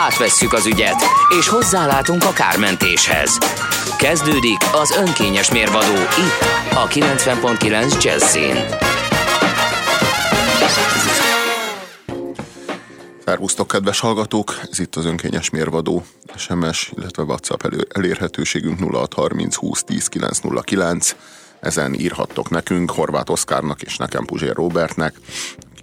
[0.00, 1.02] Átvesszük az ügyet,
[1.38, 3.38] és hozzálátunk a kármentéshez.
[3.96, 8.56] Kezdődik az önkényes mérvadó itt, a 90.9 Jazzin.
[13.24, 14.60] Szervusztok, kedves hallgatók!
[14.70, 16.04] Ez itt az önkényes mérvadó
[16.36, 21.16] SMS, illetve WhatsApp elérhetőségünk 0630 20 10 909.
[21.60, 25.14] Ezen írhattok nekünk, Horváth Oszkárnak és nekem Puzsér Robertnek,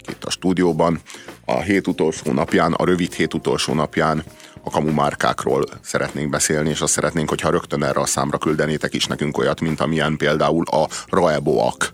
[0.08, 1.00] itt a stúdióban.
[1.44, 4.24] A hét utolsó napján, a rövid hét utolsó napján
[4.62, 9.38] a kamumárkákról szeretnénk beszélni, és azt szeretnénk, hogyha rögtön erre a számra küldenétek is nekünk
[9.38, 11.92] olyat, mint amilyen például a Raeboak.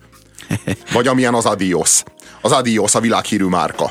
[0.92, 2.02] Vagy amilyen az Adios.
[2.40, 3.90] Az Adios a világhírű márka.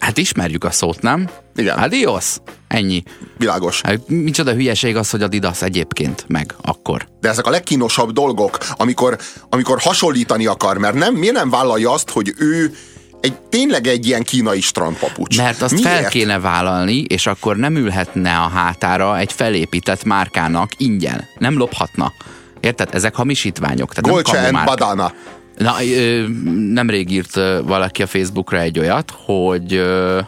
[0.00, 1.30] Hát ismerjük a szót, nem?
[1.56, 1.78] Igen.
[1.78, 2.36] Adios.
[2.68, 3.02] Ennyi.
[3.38, 3.80] Világos.
[3.80, 7.08] Hát, micsoda hülyeség az, hogy Adidas egyébként meg akkor.
[7.20, 12.10] De ezek a legkínosabb dolgok, amikor, amikor hasonlítani akar, mert nem, miért nem vállalja azt,
[12.10, 12.74] hogy ő
[13.26, 15.36] egy, tényleg egy ilyen kínai strandpapucs.
[15.36, 15.88] Mert azt Miért?
[15.88, 21.24] fel kéne vállalni, és akkor nem ülhetne a hátára egy felépített márkának ingyen.
[21.38, 22.12] Nem lophatna.
[22.60, 22.88] Érted?
[22.92, 23.94] Ezek hamisítványok.
[23.94, 24.66] Tehát Golce nem and.
[24.66, 25.12] Badana.
[25.58, 26.26] Na, ö,
[26.72, 30.20] nemrég írt valaki a Facebookra egy olyat, hogy ö,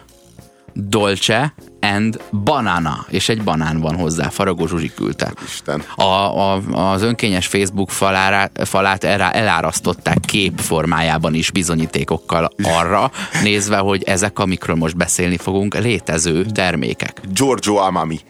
[0.73, 5.33] Dolce and Banana, és egy banán van hozzá, Faragó Zsuzsi küldte.
[5.45, 5.83] Isten.
[5.97, 6.55] A, a,
[6.93, 13.11] az önkényes Facebook falára, falát erre elárasztották kép formájában is bizonyítékokkal arra,
[13.43, 17.21] nézve, hogy ezek, amikről most beszélni fogunk, létező termékek.
[17.33, 18.21] Giorgio Amami.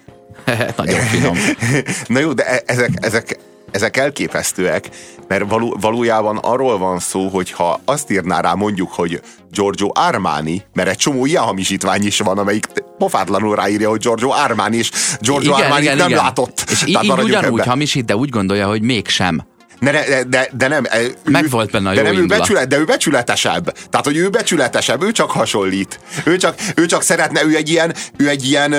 [0.77, 1.37] Nagyon finom.
[2.07, 3.39] Na jó, de e- ezek, ezek,
[3.70, 4.89] ezek elképesztőek,
[5.29, 9.20] mert való, valójában arról van szó, hogy ha azt írná rá mondjuk, hogy
[9.51, 12.67] Giorgio Armani, mert egy csomó ilyen hamisítvány is van, amelyik
[12.98, 14.90] pofátlanul ráírja, hogy Giorgio Armani, és
[15.20, 16.64] Giorgio Armani nem látott.
[16.70, 17.68] És így, így ugyanúgy ebben.
[17.68, 19.46] hamisít, de úgy gondolja, hogy mégsem.
[19.78, 20.84] Ne, de, de, de nem.
[20.89, 22.40] e, Ő, Megvolt benne a de jó nem, ő indulat.
[22.40, 23.73] becsület, de ő becsületesebb.
[23.90, 26.01] Tehát, hogy ő becsületesebb, ő csak hasonlít.
[26.24, 28.74] Ő csak, ő csak szeretne, ő egy ilyen, ő egy ilyen,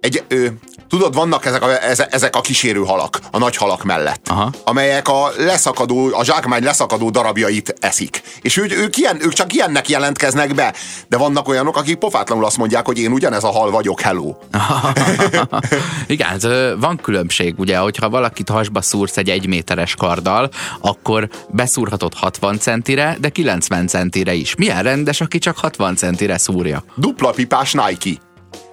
[0.00, 0.46] egy, ö,
[0.92, 4.52] tudod, vannak ezek a, eze- ezek a kísérő halak, a nagy halak mellett, Aha.
[4.64, 8.22] amelyek a leszakadó, a zsákmány leszakadó darabjait eszik.
[8.42, 10.74] És ő, ők, ilyen, ők csak ilyennek jelentkeznek be.
[11.08, 14.34] De vannak olyanok, akik pofátlanul azt mondják, hogy én ugyanez a hal vagyok, hello.
[16.06, 16.40] Igen,
[16.80, 20.50] van különbség, ugye, hogyha valakit hasba szúrsz egy egyméteres karddal,
[20.80, 24.54] akkor beszúrhatod 60 centire, de 90 centire is.
[24.54, 26.84] Milyen rendes, aki csak 60 centire szúrja?
[26.96, 28.20] dupla pipás Nike.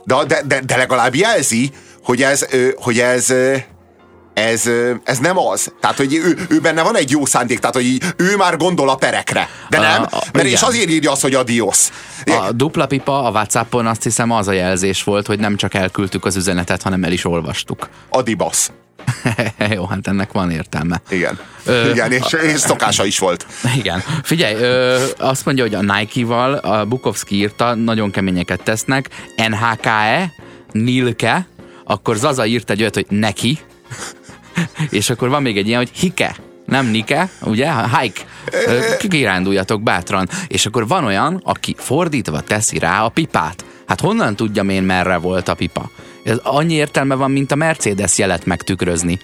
[0.03, 1.71] De, de, de, de legalább jelzi,
[2.09, 3.33] hogy ez, hogy ez,
[4.33, 4.69] ez,
[5.03, 5.73] ez nem az.
[5.81, 8.95] Tehát, hogy ő, ő benne van egy jó szándék, tehát, hogy ő már gondol a
[8.95, 9.49] perekre.
[9.69, 10.63] De A- nem, a- mert és igen.
[10.69, 11.89] azért írja azt, hogy adios.
[12.25, 16.25] A dupla pipa a Whatsappon azt hiszem az a jelzés volt, hogy nem csak elküldtük
[16.25, 17.89] az üzenetet, hanem el is olvastuk.
[18.09, 18.69] Adibas.
[19.75, 21.01] Jó, hát ennek van értelme.
[21.09, 21.39] Igen.
[21.65, 23.45] Ö, Igen, és, és szokása is volt.
[23.75, 24.03] Igen.
[24.23, 30.31] Figyelj, ö, azt mondja, hogy a Nike-val, a Bukowski írta, nagyon keményeket tesznek, NHKE,
[30.71, 31.47] Nilke,
[31.89, 33.59] akkor Zaza írt egy olyat, hogy neki,
[34.89, 36.35] és akkor van még egy ilyen, hogy Hike,
[36.65, 37.71] nem Nike, ugye?
[37.99, 38.21] Hike.
[39.09, 40.29] Kiránduljatok bátran.
[40.47, 43.65] És akkor van olyan, aki fordítva teszi rá a pipát.
[43.87, 45.89] Hát honnan tudjam én, merre volt a pipa?
[46.23, 49.19] Ez annyi értelme van, mint a Mercedes jelet megtükrözni.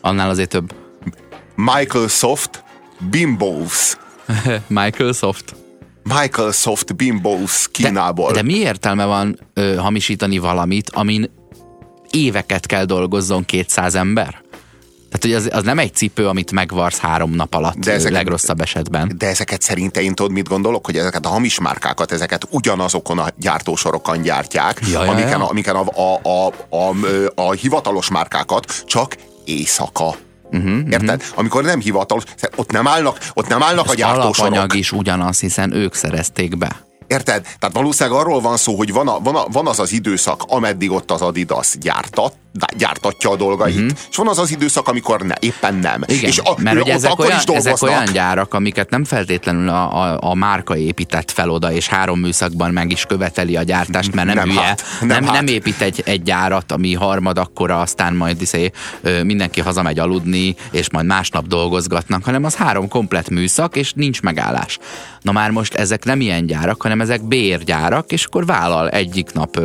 [0.00, 0.74] Annál azért több.
[1.54, 2.64] Michael Soft
[3.10, 3.96] Bimbos.
[4.66, 5.54] Michael Soft.
[6.02, 8.32] Michael Soft Bimbos Kínából.
[8.32, 11.40] De, de mi értelme van ö, hamisítani valamit, amin
[12.12, 14.40] éveket kell dolgozzon 200 ember?
[15.10, 18.60] Tehát, hogy az, az nem egy cipő, amit megvarsz három nap alatt, De ezeket- legrosszabb
[18.60, 19.12] esetben.
[19.18, 23.26] De ezeket szerinte én tudod, mit gondolok, hogy ezeket a hamis márkákat, ezeket ugyanazokon a
[23.36, 25.48] gyártósorokon gyártják, Ja, amiken, ja.
[25.48, 26.94] Amiken a, a, a, a,
[27.34, 30.14] a, hivatalos márkákat csak éjszaka.
[30.50, 31.22] Uh-huh, Érted?
[31.34, 32.22] Amikor nem hivatalos,
[32.56, 34.38] ott nem állnak, ott nem állnak a Az gyártósorok.
[34.38, 36.76] alapanyag is ugyanaz, hiszen ők szerezték be.
[37.12, 37.42] Érted?
[37.42, 40.90] Tehát valószínűleg arról van szó, hogy van, a, van, a, van az az időszak, ameddig
[40.90, 42.34] ott az Adidas gyártat,
[42.76, 43.90] gyártatja a dolgait, uh-huh.
[44.10, 46.02] és van az az időszak, amikor ne, éppen nem.
[46.06, 50.18] Igen, és a, mert ugye ezek olyan, ezek olyan gyárak, amiket nem feltétlenül a, a,
[50.20, 54.36] a márka épített fel oda, és három műszakban meg is követeli a gyártást, mert nem,
[54.36, 54.60] Nem hülye.
[54.60, 55.34] hát, nem nem, hát.
[55.34, 58.70] nem épít egy, egy gyárat, ami harmad akkora, aztán majd iszé,
[59.22, 64.78] mindenki hazamegy aludni, és majd másnap dolgozgatnak, hanem az három komplet műszak, és nincs megállás.
[65.20, 69.60] Na már most ezek nem ilyen gyárak, hanem ezek bérgyárak, és akkor vállal egyik nap,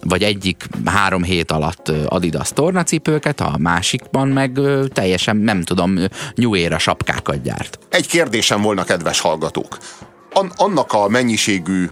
[0.00, 4.60] vagy egyik három hét alatt Adidas tornacipőket, a másikban meg
[4.92, 5.98] teljesen, nem tudom,
[6.34, 7.78] New Era sapkákat gyárt.
[7.88, 9.78] Egy kérdésem volna, kedves hallgatók.
[10.32, 11.90] An- annak a mennyiségű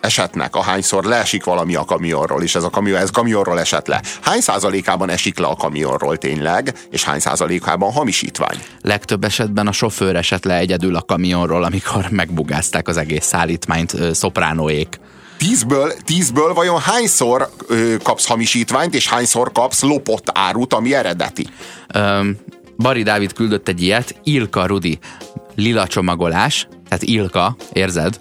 [0.00, 4.02] esetnek, ahányszor leesik valami a kamionról, és ez a kamion, ez kamionról esett le.
[4.20, 8.62] Hány százalékában esik le a kamionról tényleg, és hány százalékában hamisítvány?
[8.80, 15.00] Legtöbb esetben a sofőr esett le egyedül a kamionról, amikor megbugázták az egész szállítmányt szopránóék.
[15.38, 21.46] Tízből, tízből vajon hányszor ö, kapsz hamisítványt, és hányszor kapsz lopott árut, ami eredeti?
[21.94, 22.36] Öm,
[22.76, 24.98] Bari Dávid küldött egy ilyet, Ilka Rudi,
[25.54, 28.18] lila csomagolás, tehát Ilka, érzed?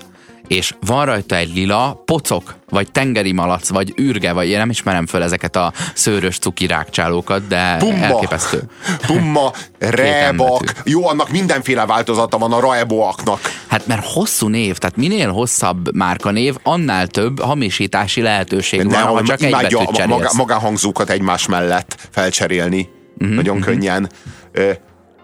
[0.49, 5.05] És van rajta egy lila pocok, vagy tengeri malac, vagy űrge, vagy én nem ismerem
[5.05, 8.63] föl ezeket a szőrös cuki rákcsálókat, de Pumba, elképesztő.
[9.07, 13.39] Pumma, Rebak, jó, annak mindenféle változata van a Raeboaknak.
[13.67, 19.41] Hát mert hosszú név, tehát minél hosszabb márkanév, annál több hamisítási lehetőség van, ha csak
[19.41, 22.89] egy betűt maga, magánhangzókat egymás mellett felcserélni.
[23.17, 23.73] Uh-huh, Nagyon uh-huh.
[23.73, 24.09] könnyen.
[24.51, 24.71] Ö,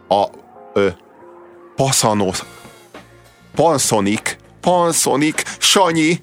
[0.08, 0.26] a
[0.74, 0.88] ö,
[1.76, 2.44] Passanos,
[3.56, 6.20] Pansonik, Pansonik, Sanyi,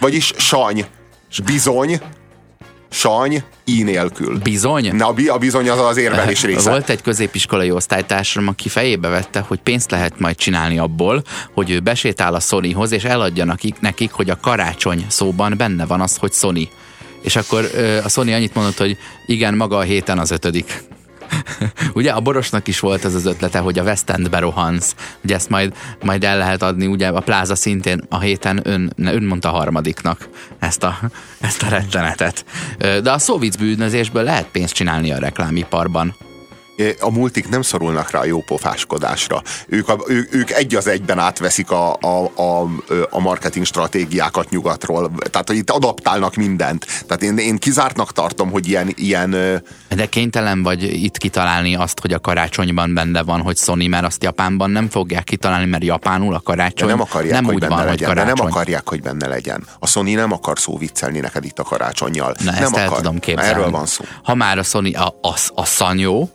[0.00, 0.84] vagyis Sany,
[1.44, 2.00] bizony,
[2.90, 4.38] Sany, i nélkül.
[4.38, 4.96] Bizony?
[4.96, 6.70] Na, a bi- a bizony az az érvelés része.
[6.70, 11.22] Volt egy középiskolai osztálytársam, aki fejébe vette, hogy pénzt lehet majd csinálni abból,
[11.54, 16.00] hogy ő besétál a Sonyhoz, és eladja nekik, nekik, hogy a karácsony szóban benne van
[16.00, 16.68] az, hogy Sony.
[17.22, 17.70] És akkor
[18.04, 18.96] a Sony annyit mondott, hogy
[19.26, 20.82] igen, maga a héten az ötödik.
[21.94, 24.94] ugye a Borosnak is volt ez az ötlete, hogy a West Endbe rohansz.
[25.24, 29.22] Ugye ezt majd, majd el lehet adni, ugye a pláza szintén a héten ön, ön
[29.22, 30.98] mondta harmadiknak ezt a,
[31.40, 32.44] ezt a rettenetet.
[32.78, 36.14] De a szóvic bűnözésből lehet pénzt csinálni a reklámiparban.
[37.00, 39.42] A multik nem szorulnak rá a jópofáskodásra.
[39.66, 42.68] Ők, a, ő, ők egy az egyben átveszik a, a, a,
[43.10, 45.10] a marketing stratégiákat nyugatról.
[45.30, 46.86] Tehát, hogy itt adaptálnak mindent.
[47.06, 49.30] Tehát én, én kizártnak tartom, hogy ilyen, ilyen
[49.88, 54.22] De kénytelen vagy itt kitalálni azt, hogy a karácsonyban benne van, hogy Sony, mert azt
[54.22, 57.74] Japánban nem fogják kitalálni, mert japánul a de karácsony nem akarják, nem hogy úgy benne
[57.74, 58.08] van, hogy legyen.
[58.08, 58.44] De karácsony.
[58.44, 59.66] nem akarják, hogy benne legyen.
[59.78, 62.34] A Sony nem akar szóviccelni neked itt a karácsonyjal.
[62.44, 62.96] Na, nem ezt el akar.
[62.96, 63.50] tudom Na, képzelni.
[63.50, 64.04] Erről van szó.
[64.22, 66.28] Ha már a Sony, a, a, a Sanyo,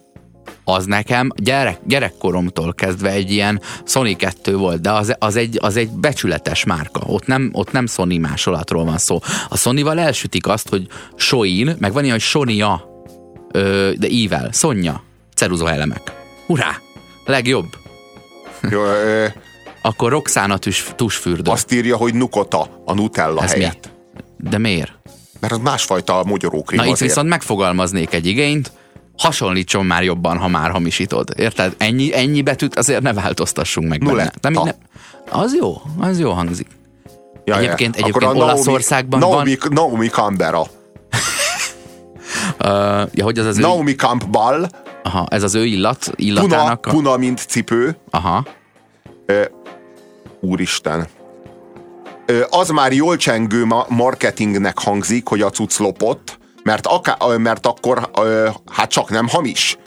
[0.69, 5.75] az nekem gyerek, gyerekkoromtól kezdve egy ilyen Sony 2 volt, de az, az, egy, az
[5.75, 7.00] egy becsületes márka.
[7.06, 9.19] Ott nem, ott nem Sony másolatról van szó.
[9.50, 12.90] A Sonyval elsütik azt, hogy Soin, meg van ilyen, hogy Sonia,
[13.52, 15.04] ö, de ível, Sonja,
[15.36, 16.14] ceruzó elemek.
[16.46, 16.75] Hurrá!
[17.25, 17.68] Legjobb.
[18.70, 19.25] Jó, ö,
[19.81, 21.52] Akkor Roxana tus, tusfürdő.
[21.52, 23.58] azt írja, hogy Nukota a Nutella Ez mi?
[23.60, 23.90] helyett.
[24.38, 24.92] De miért?
[25.40, 28.72] Mert az másfajta mogyorókrém Na itt viszont megfogalmaznék egy igényt,
[29.18, 31.30] hasonlítson már jobban, ha már hamisítod.
[31.36, 31.75] Érted?
[31.78, 34.02] Ennyi, ennyi betűt azért ne változtassunk meg.
[34.04, 34.50] Nuletta.
[34.50, 34.74] Nem, nem,
[35.30, 36.68] az jó, az jó hangzik.
[37.46, 38.02] Ja, Egyébként- ja.
[38.06, 40.62] egyébként a Olaszországban Naomi, Naomi, Naomi Canberra.
[40.62, 40.68] Uh,
[43.18, 44.69] ja, hogy az az ő, Naomi Campbell,
[45.04, 46.86] aha, ez az ő illat, Puna, illatának.
[46.86, 47.98] a- Puna, mint cipő.
[48.10, 48.46] Aha.
[50.42, 51.08] Úristen.
[52.25, 57.66] Ö, Az már jól csengő ma- marketingnek hangzik, hogy a cucc lopott, mert, aká, mert
[57.66, 58.10] akkor
[58.72, 59.78] hát csak nem hamis.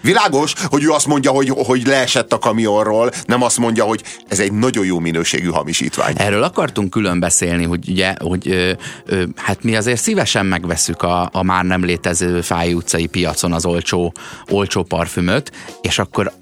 [0.00, 4.40] Világos, hogy ő azt mondja, hogy, hogy leesett a kamionról, nem azt mondja, hogy ez
[4.40, 6.14] egy nagyon jó minőségű hamisítvány.
[6.16, 8.72] Erről akartunk külön beszélni, hogy ugye, hogy ö,
[9.06, 13.64] ö, hát mi azért szívesen megveszük a, a már nem létező Fáj utcai piacon az
[13.64, 14.12] olcsó,
[14.50, 15.52] olcsó parfümöt,
[15.82, 16.32] és akkor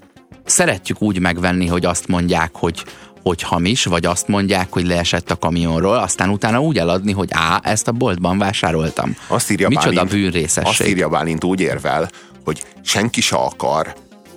[0.45, 2.83] szeretjük úgy megvenni, hogy azt mondják, hogy
[3.27, 7.59] hogy hamis, vagy azt mondják, hogy leesett a kamionról, aztán utána úgy eladni, hogy á,
[7.63, 9.15] ezt a boltban vásároltam.
[9.27, 10.69] Azt írja Micsoda Bálint, bűnrészesség.
[10.69, 12.09] Azt írja Bálint úgy érvel,
[12.43, 13.95] hogy senki se akar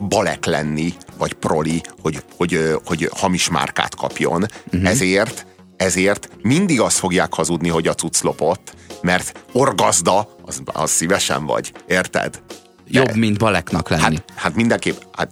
[0.08, 4.46] balek lenni, vagy proli, hogy, hogy, hogy hamis márkát kapjon.
[4.66, 4.88] Uh-huh.
[4.88, 11.46] Ezért, ezért mindig azt fogják hazudni, hogy a cucc lopott, mert orgazda, az, az szívesen
[11.46, 11.72] vagy.
[11.88, 12.42] Érted?
[12.86, 14.02] Jobb, mint baleknak lenni.
[14.02, 15.30] Hát, hát mindenképp, hát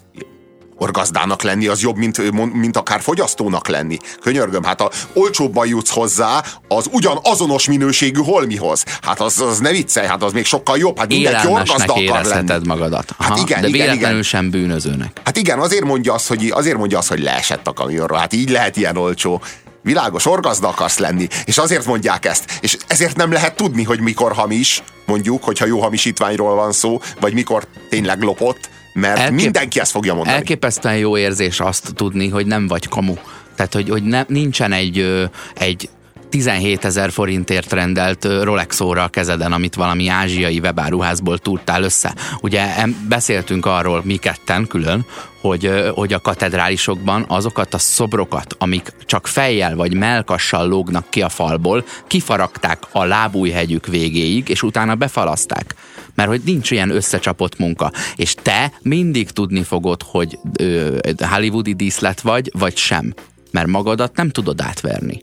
[0.78, 3.96] orgazdának lenni az jobb, mint, mint akár fogyasztónak lenni.
[4.20, 8.84] Könyörgöm, hát a olcsóbban jutsz hozzá az ugyan azonos minőségű holmihoz.
[9.02, 10.98] Hát az, az ne viccelj, hát az még sokkal jobb.
[10.98, 12.66] Hát mindenki orgazda akar lenni.
[12.66, 13.14] magadat.
[13.18, 14.22] Hát igen, de igen, igen.
[14.22, 15.20] sem bűnözőnek.
[15.24, 18.18] Hát igen, azért mondja azt, hogy, azért mondja azt, hogy leesett a kamionról.
[18.18, 19.42] Hát így lehet ilyen olcsó.
[19.82, 22.58] Világos, orgazda akarsz lenni, és azért mondják ezt.
[22.60, 27.32] És ezért nem lehet tudni, hogy mikor hamis, mondjuk, hogyha jó hamisítványról van szó, vagy
[27.32, 30.36] mikor tényleg lopott, mert Elkép- mindenki ezt fogja mondani.
[30.36, 33.14] Elképesztően jó érzés azt tudni, hogy nem vagy kamu.
[33.56, 35.88] Tehát, hogy, hogy ne, nincsen egy, egy
[36.28, 42.14] 17 ezer forintért rendelt Rolex óra a kezeden, amit valami ázsiai webáruházból tudtál össze.
[42.40, 42.66] Ugye
[43.08, 45.06] beszéltünk arról mi ketten külön,
[45.40, 51.28] hogy, hogy a katedrálisokban azokat a szobrokat, amik csak fejjel vagy melkassal lógnak ki a
[51.28, 55.74] falból, kifaragták a lábújhegyük végéig, és utána befalaszták.
[56.18, 57.92] Mert hogy nincs ilyen összecsapott munka.
[58.16, 60.96] És te mindig tudni fogod, hogy ö,
[61.30, 63.14] hollywoodi díszlet vagy, vagy sem.
[63.50, 65.22] Mert magadat nem tudod átverni.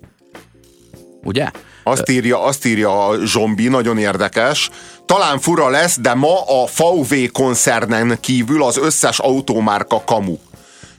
[1.24, 1.52] Ugye?
[1.84, 4.70] Azt írja, azt írja a Zsombi, nagyon érdekes.
[5.06, 10.38] Talán fura lesz, de ma a VW koncernen kívül az összes autómárka kamu.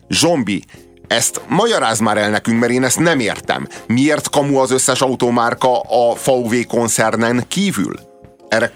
[0.09, 0.65] Zsombi,
[1.07, 3.69] ezt magyaráz már el nekünk, mert én ezt nem értem.
[3.87, 8.06] Miért kamu az összes autómárka a VW koncernen kívül?
[8.49, 8.73] Erre,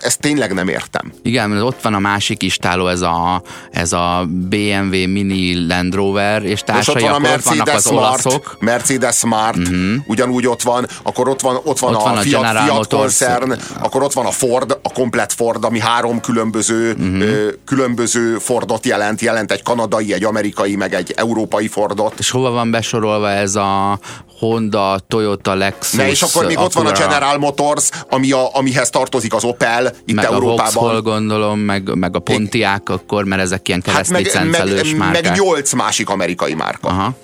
[0.00, 1.12] ezt tényleg nem értem.
[1.22, 6.42] Igen, mert ott van a másik istáló, ez a, ez a BMW Mini Land Rover,
[6.44, 8.56] és társai, és ott van a Mercedes ott az Smart, olaszok.
[8.60, 9.94] Mercedes Smart, uh-huh.
[10.06, 12.76] ugyanúgy ott van, akkor ott van, ott van ott a, van a Fiat, General Fiat
[12.76, 13.18] Motors.
[13.18, 17.20] koncern, akkor ott van a Ford, a komplet Ford, ami három különböző, uh-huh.
[17.20, 22.18] ö, különböző Fordot jelent, jelent egy kanadai, egy amerikai, meg egy európai Fordot.
[22.18, 23.98] És hova van besorolva ez a
[24.38, 25.98] Honda, Toyota, Lexus.
[25.98, 29.92] Ne, és akkor még ott van a General Motors, ami a, amihez tartozik az Opel
[30.04, 30.58] itt meg Európában.
[30.58, 35.22] a Vauxhall gondolom, meg, meg a Pontiac akkor, mert ezek ilyen keresztlicencelős hát meg, márkák.
[35.22, 36.88] Meg nyolc másik amerikai márka.
[36.88, 37.14] Aha.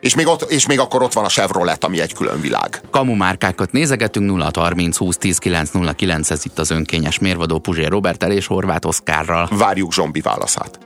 [0.00, 2.80] És még, ott, és még akkor ott van a Chevrolet, ami egy külön világ.
[2.90, 8.46] Kamu márkákat nézegetünk 0630 20 10 909, ez itt az önkényes mérvadó Puzsér Robertel és
[8.46, 9.48] Horváth Oszkárral.
[9.52, 10.78] Várjuk Zsombi válaszát.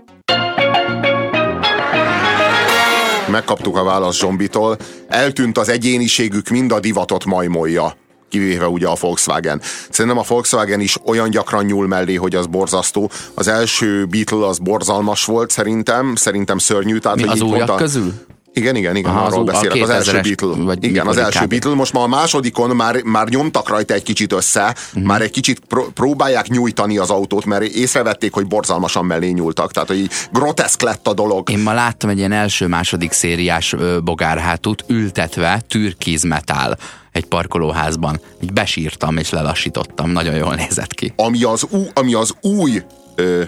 [3.30, 4.76] Megkaptuk a választ Zsombitól.
[5.08, 7.94] Eltűnt az egyéniségük, mind a divatot majmolja
[8.30, 9.60] kivéve ugye a Volkswagen.
[9.90, 13.10] Szerintem a Volkswagen is olyan gyakran nyúl mellé, hogy az borzasztó.
[13.34, 16.98] Az első Beetle az borzalmas volt szerintem, szerintem szörnyű.
[16.98, 18.12] Tehát, Mi az újak mondta, közül?
[18.52, 19.82] Igen, igen, igen, Aha, arról az, beszélek.
[19.82, 20.64] Az első Beatle.
[20.64, 21.48] Vagy igen, az első kb.
[21.48, 21.74] Beatle.
[21.74, 25.02] Most már a másodikon már, már nyomtak rajta egy kicsit össze, uh-huh.
[25.02, 29.72] már egy kicsit pró- próbálják nyújtani az autót, mert észrevették, hogy borzalmasan mellé nyúltak.
[29.72, 31.50] Tehát, hogy groteszk lett a dolog.
[31.50, 36.78] Én ma láttam egy ilyen első-második szériás bogárhátút ültetve türkiz metál
[37.12, 38.20] egy parkolóházban.
[38.40, 40.10] Így besírtam és lelassítottam.
[40.10, 41.12] Nagyon jól nézett ki.
[41.16, 42.82] Ami az, ú, ami az új
[43.14, 43.42] ö,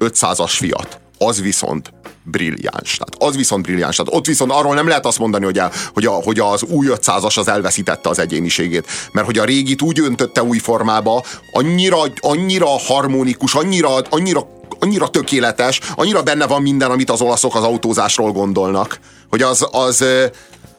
[0.00, 1.92] 500-as Fiat, az viszont
[2.22, 2.96] brilliáns.
[2.96, 3.96] Tehát az viszont brilliáns.
[3.96, 6.86] Tehát ott viszont arról nem lehet azt mondani, hogy, a, hogy, a, hogy az új
[6.90, 8.86] 500-as az elveszítette az egyéniségét.
[9.12, 15.80] Mert hogy a régit úgy öntötte új formába, annyira, annyira harmonikus, annyira, annyira annyira tökéletes,
[15.94, 18.98] annyira benne van minden, amit az olaszok az autózásról gondolnak,
[19.30, 20.04] hogy az, az,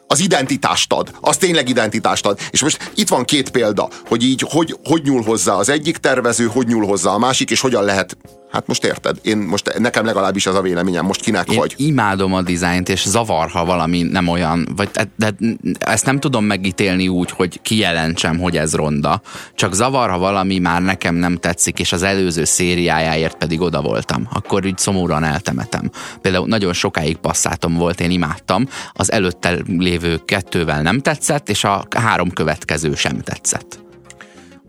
[0.08, 1.12] az identitást ad.
[1.22, 2.39] Az tényleg identitást ad.
[2.50, 6.46] És most itt van két példa, hogy így hogy, hogy nyúl hozzá az egyik tervező,
[6.46, 8.18] hogy nyúl hozzá a másik, és hogyan lehet
[8.55, 11.74] Hát most érted, én most nekem legalábbis ez a véleményem, most kinek én vagy.
[11.77, 15.35] imádom a dizájnt, és zavar, ha valami nem olyan, vagy de, de
[15.79, 19.21] ezt nem tudom megítélni úgy, hogy kijelentsem, hogy ez ronda.
[19.55, 24.27] Csak zavar, ha valami már nekem nem tetszik, és az előző szériájáért pedig oda voltam.
[24.33, 25.89] Akkor úgy szomorúan eltemetem.
[26.21, 28.67] Például nagyon sokáig passzátom volt, én imádtam.
[28.93, 33.85] Az előtte lévő kettővel nem tetszett, és a három következő sem tetszett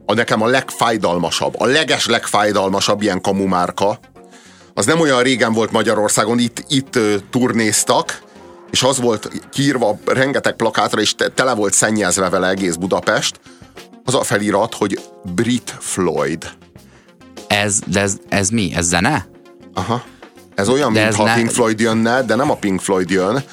[0.07, 3.99] a nekem a legfájdalmasabb, a leges legfájdalmasabb ilyen kamumárka,
[4.75, 6.99] az nem olyan régen volt Magyarországon, itt, itt
[7.31, 8.23] turnéztak,
[8.71, 13.41] és az volt kiírva rengeteg plakátra, és tele volt szennyezve vele egész Budapest,
[14.05, 15.01] az a felirat, hogy
[15.35, 16.51] Brit Floyd.
[17.47, 18.73] Ez, de ez, ez mi?
[18.75, 19.27] Ez zene?
[19.75, 20.05] Aha.
[20.55, 21.35] Ez olyan, mintha ne...
[21.35, 23.45] Pink Floyd jönne, de nem a Pink Floyd jön,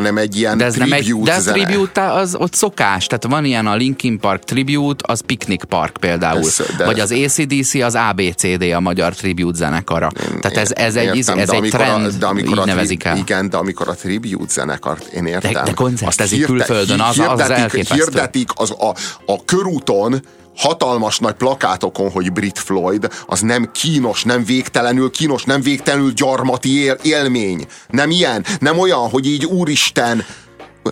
[0.00, 3.24] hanem egy ilyen de ez tribute nem egy, De ez tribute az ott szokás, tehát
[3.24, 7.74] van ilyen a Linkin Park tribute, az Picnic Park például, ez, de vagy az ACDC,
[7.74, 10.08] az ABCD a magyar tribute zenekara.
[10.32, 13.04] Én, tehát ez, ez egy, értem, ez egy trend, a, de amikor így a, nevezik
[13.04, 13.16] el.
[13.16, 15.52] Igen, de amikor a tribute zenekart, én értem.
[15.52, 17.94] De, de koncertezik külföldön, az, hirdetik, az elképesztő.
[17.94, 18.94] Hirdetik az a,
[19.32, 20.22] a körúton,
[20.60, 26.82] hatalmas nagy plakátokon, hogy Brit Floyd, az nem kínos, nem végtelenül kínos, nem végtelenül gyarmati
[26.82, 27.66] él, élmény.
[27.88, 30.24] Nem ilyen, nem olyan, hogy így úristen,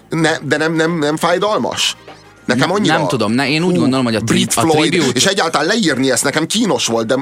[0.08, 1.96] ne, de nem, nem, nem fájdalmas?
[2.44, 2.98] Nekem annyira...
[2.98, 5.12] Nem tudom, ne, én úgy Hú, gondolom, hogy a, tri- Brit a Floyd, tribute...
[5.14, 7.16] És egyáltalán leírni ezt nekem kínos volt, de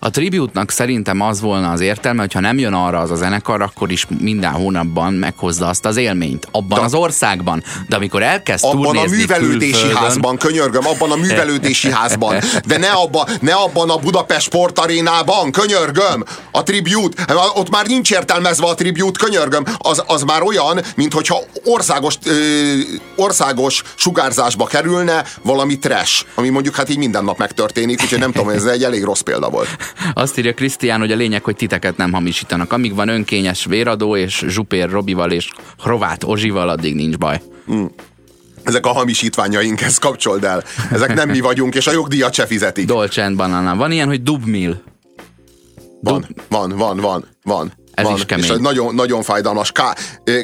[0.00, 3.90] a tribute-nak szerintem az volna az értelme, hogyha nem jön arra az a zenekar, akkor
[3.90, 6.48] is minden hónapban meghozza azt az élményt.
[6.50, 7.62] Abban de, az országban.
[7.88, 9.96] De amikor elkezd Abban a művelődési külföldön...
[9.96, 12.36] házban, könyörgöm, abban a művelődési házban.
[12.66, 16.24] De ne, abba, ne abban a Budapest sportarénában, könyörgöm.
[16.50, 19.64] A tribute, ott már nincs értelmezve a tribute, könyörgöm.
[19.78, 22.32] Az, az már olyan, mint hogyha országos, ö,
[23.16, 28.48] országos sugárzásba kerülne valami trash, ami mondjuk hát így minden nap megtörténik, úgyhogy nem tudom,
[28.48, 29.68] ez egy elég rossz példa volt.
[30.12, 32.72] Azt írja Krisztián, hogy a lényeg, hogy titeket nem hamisítanak.
[32.72, 35.50] Amíg van önkényes véradó, és Zsupér Robival és
[35.84, 37.40] Rovát Ozsival, addig nincs baj.
[37.72, 37.84] Mm.
[38.62, 40.64] ezek a hamisítványainkhez kapcsold el.
[40.92, 42.86] Ezek nem mi vagyunk, és a jogdíjat se fizetik.
[42.86, 43.76] Dolce Banana.
[43.76, 44.80] Van ilyen, hogy Dubmill.
[46.00, 47.72] Van, van, van, van, van.
[47.94, 48.16] Ez van.
[48.16, 48.50] is kemény.
[48.50, 49.72] És nagyon, nagyon fájdalmas.
[49.72, 49.80] K,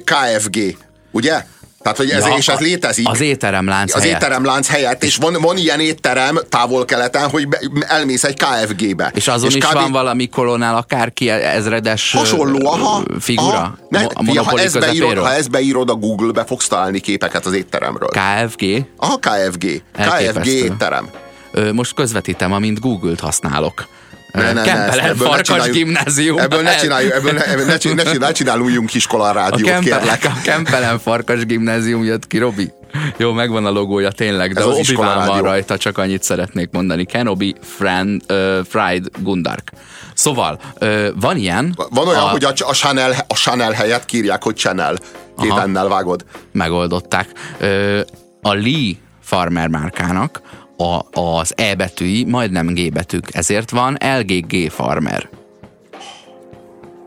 [0.04, 0.76] KFG,
[1.10, 1.44] ugye?
[1.84, 3.08] Tehát, hogy ez, Ja, és ez létezik.
[3.08, 4.16] Az étteremlánc az helyett.
[4.22, 7.48] étteremlánc helyett, és van, van ilyen étterem távol-keleten, hogy
[7.80, 9.10] elmész egy KFG-be.
[9.14, 9.72] És azon is kb.
[9.72, 13.02] van valami kolonál, akárki ezredes Hasonló, aha.
[13.20, 13.56] figura.
[13.56, 13.78] Aha.
[13.88, 18.08] Ne, a ha, ezt beírod, ha ezt beírod a Google-be, fogsz találni képeket az étteremről.
[18.08, 18.86] KFG.
[18.96, 19.58] Aha, KFG.
[19.58, 20.50] KFG Elképesztő.
[20.50, 21.08] étterem.
[21.52, 23.88] Ö, most közvetítem, amint Google-t használok.
[24.34, 26.38] Ne, ne, Kempelen ebből Farkas gimnázium.
[26.38, 29.98] Ebből ne csináljuk, ebből ne, ebből ne, ne, csinál, ne csináljunk iskola A rádiót, Kempelen,
[29.98, 30.24] kérlek.
[30.24, 32.72] a Kempelen Farkas gimnázium jött ki, Robi.
[33.16, 37.04] Jó, megvan a logója tényleg, de obi van rajta, csak annyit szeretnék mondani.
[37.04, 39.72] Kenobi Friend, uh, Fried Gundark.
[40.14, 41.74] Szóval, ö, van ilyen.
[41.90, 44.96] Van olyan, a, hogy a, a, Chanel, a Chanel helyett kírják, hogy Chanel.
[45.40, 45.62] Két Aha.
[45.62, 46.24] ennel vágod.
[46.52, 47.28] megoldották.
[47.58, 48.00] Ö,
[48.42, 50.40] a Lee Farmer márkának
[50.76, 55.28] a, az E betűi majdnem G betűk, ezért van LGG Farmer.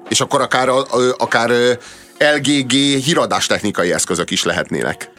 [0.09, 0.69] És akkor akár,
[1.17, 1.49] akár
[2.35, 2.71] LGG
[3.03, 5.11] híradás technikai eszközök is lehetnének.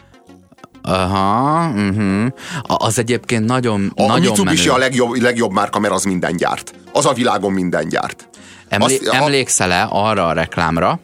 [0.82, 2.26] Aha, uh-huh.
[2.62, 4.78] Az egyébként nagyon, A, nagyon Mitsubishi menő.
[4.78, 6.74] a legjobb, legjobb márka, mert az minden gyárt.
[6.92, 8.28] Az a világon minden gyárt.
[8.68, 11.00] Emlé- Azt- emlékszel-e arra a reklámra,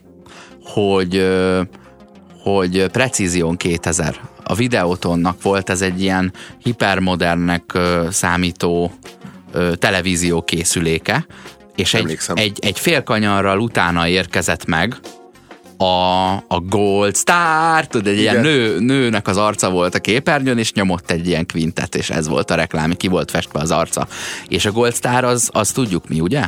[0.63, 1.27] hogy,
[2.43, 6.33] hogy Precision 2000, a Videotonnak volt ez egy ilyen
[6.63, 7.77] hipermodernnek
[8.09, 8.91] számító
[9.79, 11.25] televízió készüléke,
[11.75, 12.35] és egy, Emlékszem.
[12.37, 14.97] egy, egy fél kanyarral utána érkezett meg
[15.77, 18.45] a, a Gold Star, tudod, egy ilyen Igen.
[18.45, 22.51] nő, nőnek az arca volt a képernyőn, és nyomott egy ilyen kvintet, és ez volt
[22.51, 24.07] a reklám, ki volt festve az arca.
[24.47, 26.43] És a Gold Star az, az tudjuk mi, ugye?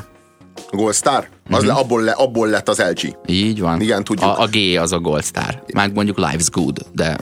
[0.72, 1.28] Gold Star?
[1.50, 3.18] Az le, abból, le, abból lett az LG.
[3.26, 3.82] Így van.
[3.82, 4.30] Igen, tudjuk.
[4.30, 5.64] A, a G az a Gold Star.
[5.74, 7.18] Már mondjuk Life's Good, de,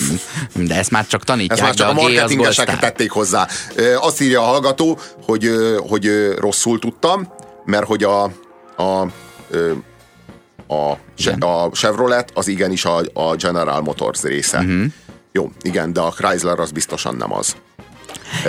[0.68, 3.48] de ezt már csak tanítják, Ezt már csak a a marketingesek tették hozzá.
[4.00, 5.50] Azt írja a hallgató, hogy,
[5.88, 7.32] hogy rosszul tudtam,
[7.64, 8.22] mert hogy a,
[8.76, 9.00] a,
[10.74, 11.40] a, Igen.
[11.40, 14.58] a Chevrolet az igenis a, a General Motors része.
[14.58, 14.84] Uh-huh.
[15.32, 17.56] Jó, igen, de a Chrysler az biztosan nem az.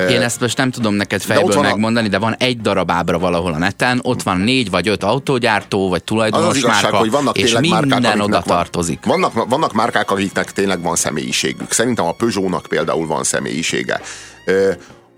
[0.10, 2.92] Én ezt most nem tudom neked fejből ott van a- megmondani, de van egy darab
[2.92, 6.82] ábra valahol a neten, ott van négy vagy öt autógyártó, vagy Az tulajdonos az igazság,
[6.82, 9.06] márka, hogy vannak és márkák, minden akiknek oda van- tartozik.
[9.06, 11.72] Vannak, vannak márkák, akiknek tényleg van személyiségük.
[11.72, 14.02] Szerintem a Peugeotnak például van személyisége.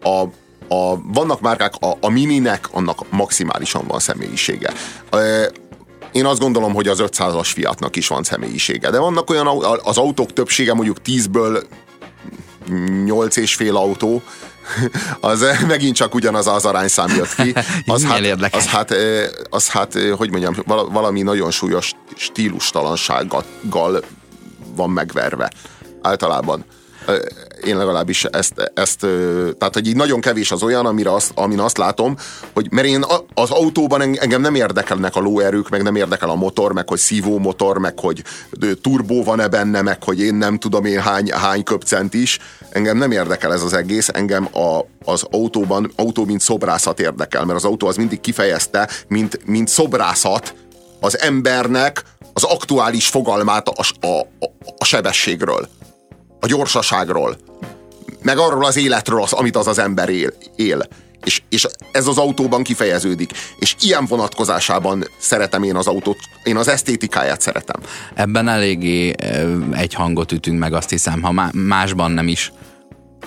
[0.01, 0.21] A,
[0.75, 4.73] a, vannak márkák, a, a Mininek annak maximálisan van személyisége.
[6.11, 8.89] Én azt gondolom, hogy az 500-as Fiatnak is van személyisége.
[8.89, 9.47] De vannak olyan,
[9.83, 11.63] az autók többsége mondjuk 10-ből
[13.05, 14.21] 8 és fél autó,
[15.19, 17.53] az eh, megint csak ugyanaz az arányszám jött ki.
[17.93, 18.63] Az hát, érdekes.
[18.63, 23.43] az hát, eh, az hát, eh, hogy mondjam, vala- valami nagyon súlyos stílustalansággal
[24.75, 25.51] van megverve.
[26.01, 26.65] Általában.
[27.65, 29.09] Én legalábbis ezt, ezt, eh,
[29.57, 32.15] tehát hogy így nagyon kevés az olyan, amire azt, amin azt látom,
[32.53, 36.35] hogy mert én az autóban eng- engem nem érdekelnek a lóerők, meg nem érdekel a
[36.35, 38.23] motor, meg hogy szívó motor, meg hogy
[38.81, 42.39] turbó van-e benne, meg hogy én nem tudom én hány, hány köpcent is.
[42.69, 47.57] Engem nem érdekel ez az egész, engem a, az autóban, autó mint szobrászat érdekel, mert
[47.57, 50.53] az autó az mindig kifejezte, mint, mint szobrászat
[50.99, 54.45] az embernek az aktuális fogalmát a, a, a,
[54.77, 55.67] a sebességről,
[56.39, 57.37] a gyorsaságról,
[58.23, 60.33] meg arról az életről, az, amit az az ember él.
[60.55, 60.87] él.
[61.23, 63.31] És, és ez az autóban kifejeződik.
[63.59, 67.81] És ilyen vonatkozásában szeretem én az autót, én az esztétikáját szeretem.
[68.13, 69.13] Ebben eléggé
[69.71, 72.51] egy hangot ütünk meg, azt hiszem, ha má- másban nem is.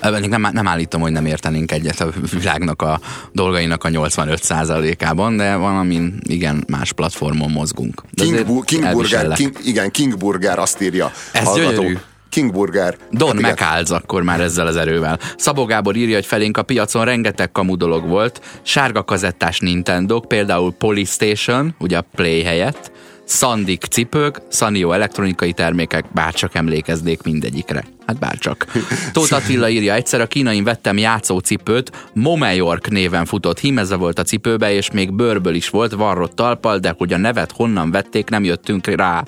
[0.01, 3.01] Nem, nem állítom, hogy nem értenénk egyet a világnak a
[3.33, 8.03] dolgainak a 85%-ában, de van, amin igen, más platformon mozgunk.
[8.11, 9.33] De King, King Burger.
[9.33, 11.13] King, igen, King Burger azt írja.
[11.33, 11.83] Ez hallgató.
[11.83, 11.99] gyönyörű.
[12.37, 12.97] King Burger.
[13.11, 15.19] Don Hát akkor már ezzel az erővel.
[15.37, 18.41] Szabó Gábor írja, hogy felénk a piacon rengeteg kamu dolog volt.
[18.63, 22.93] Sárga kazettás nintendo például Polystation, ugye a Play helyett,
[23.27, 27.85] Sandik cipők, Sanio elektronikai termékek, bárcsak emlékeznék mindegyikre.
[28.07, 28.67] Hát bárcsak.
[29.13, 34.73] Tóth Attila írja, egyszer a kínain vettem játszócipőt, Momejork néven futott hímeze volt a cipőbe,
[34.73, 38.87] és még bőrből is volt, varrott talpal, de hogy a nevet honnan vették, nem jöttünk
[38.87, 39.25] rá.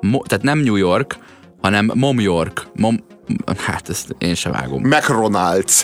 [0.00, 1.18] Mo- tehát nem New York,
[1.60, 2.66] hanem Mom York.
[2.74, 3.04] Mom,
[3.56, 4.82] hát ezt én se vágom.
[4.84, 5.82] McDonald's.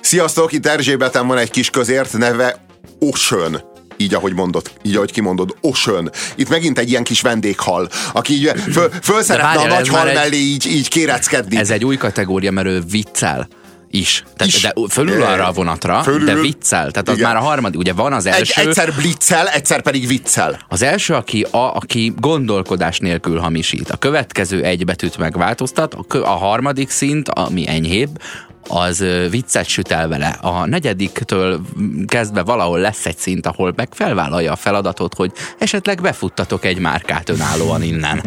[0.00, 2.64] Sziasztok, itt Erzsébeten van egy kis közért, neve
[2.98, 3.60] Ocean.
[3.96, 6.10] Így, ahogy mondod, így, ahogy kimondod, Ocean.
[6.34, 9.94] Itt megint egy ilyen kis vendéghal, aki így föl, föl szeretne a várjál, nagy ez
[9.94, 11.56] hal egy- mellé így, így kéreckedni.
[11.56, 13.48] Ez egy új kategória, mert ő viccel.
[13.96, 14.24] Is.
[14.36, 14.62] Tehát, Is.
[14.62, 16.24] De fölül arra a vonatra, Fölül.
[16.24, 16.90] de viccel.
[16.90, 17.32] Tehát az Igen.
[17.32, 17.78] már a harmadik.
[17.78, 20.58] Ugye van az Egy, első, egyszer bliccel, egyszer pedig viccel.
[20.68, 23.90] az első, aki, a, aki gondolkodás nélkül hamisít.
[23.90, 28.20] A következő egy betűt megváltoztat, a, kö, a harmadik szint, ami enyhébb,
[28.68, 30.38] az viccet süt el vele.
[30.40, 31.60] A negyediktől
[32.06, 37.28] kezdve valahol lesz egy szint, ahol meg felvállalja a feladatot, hogy esetleg befuttatok egy márkát
[37.28, 38.22] önállóan innen.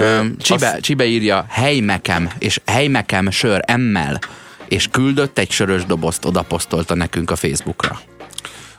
[0.00, 4.18] Ö, Csibe, azt- Csibe írja helymekem, és helymekem sör emmel,
[4.68, 8.00] és küldött egy sörös dobozt, odaposztolta nekünk a Facebookra.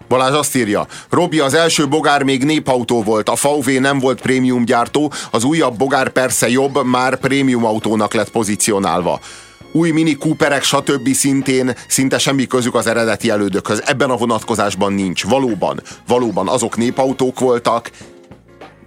[0.08, 4.65] Balázs azt írja, Robi, az első bogár még népautó volt, a VW nem volt prémium
[4.65, 9.19] gyártó, az újabb bogár persze jobb, már prémium autónak lett pozícionálva.
[9.71, 11.13] Új Mini Cooperek, stb.
[11.13, 13.84] szintén szinte semmi közük az eredeti elődökhöz.
[13.86, 15.23] Ebben a vonatkozásban nincs.
[15.23, 17.91] Valóban, valóban azok népautók voltak,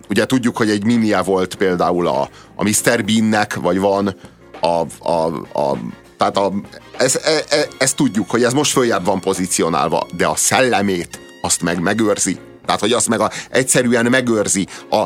[0.08, 3.04] ugye tudjuk, hogy egy minie volt például a, a Mr.
[3.04, 4.16] Beannek, vagy van
[4.60, 5.78] a, a, a
[6.16, 6.52] tehát a,
[6.96, 11.62] ez, e, e, ezt tudjuk, hogy ez most följebb van pozícionálva, de a szellemét azt
[11.62, 12.38] meg megőrzi.
[12.64, 14.66] Tehát, hogy azt meg a, egyszerűen megőrzi.
[14.90, 15.04] A,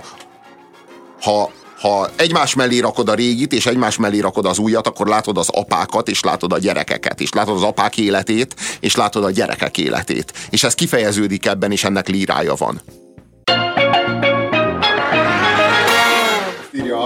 [1.21, 5.39] ha, ha egymás mellé rakod a régit, és egymás mellé rakod az újat, akkor látod
[5.39, 9.79] az apákat, és látod a gyerekeket, és látod az apák életét, és látod a gyerekek
[9.79, 10.33] életét.
[10.51, 12.81] És ez kifejeződik ebben, és ennek lírája van.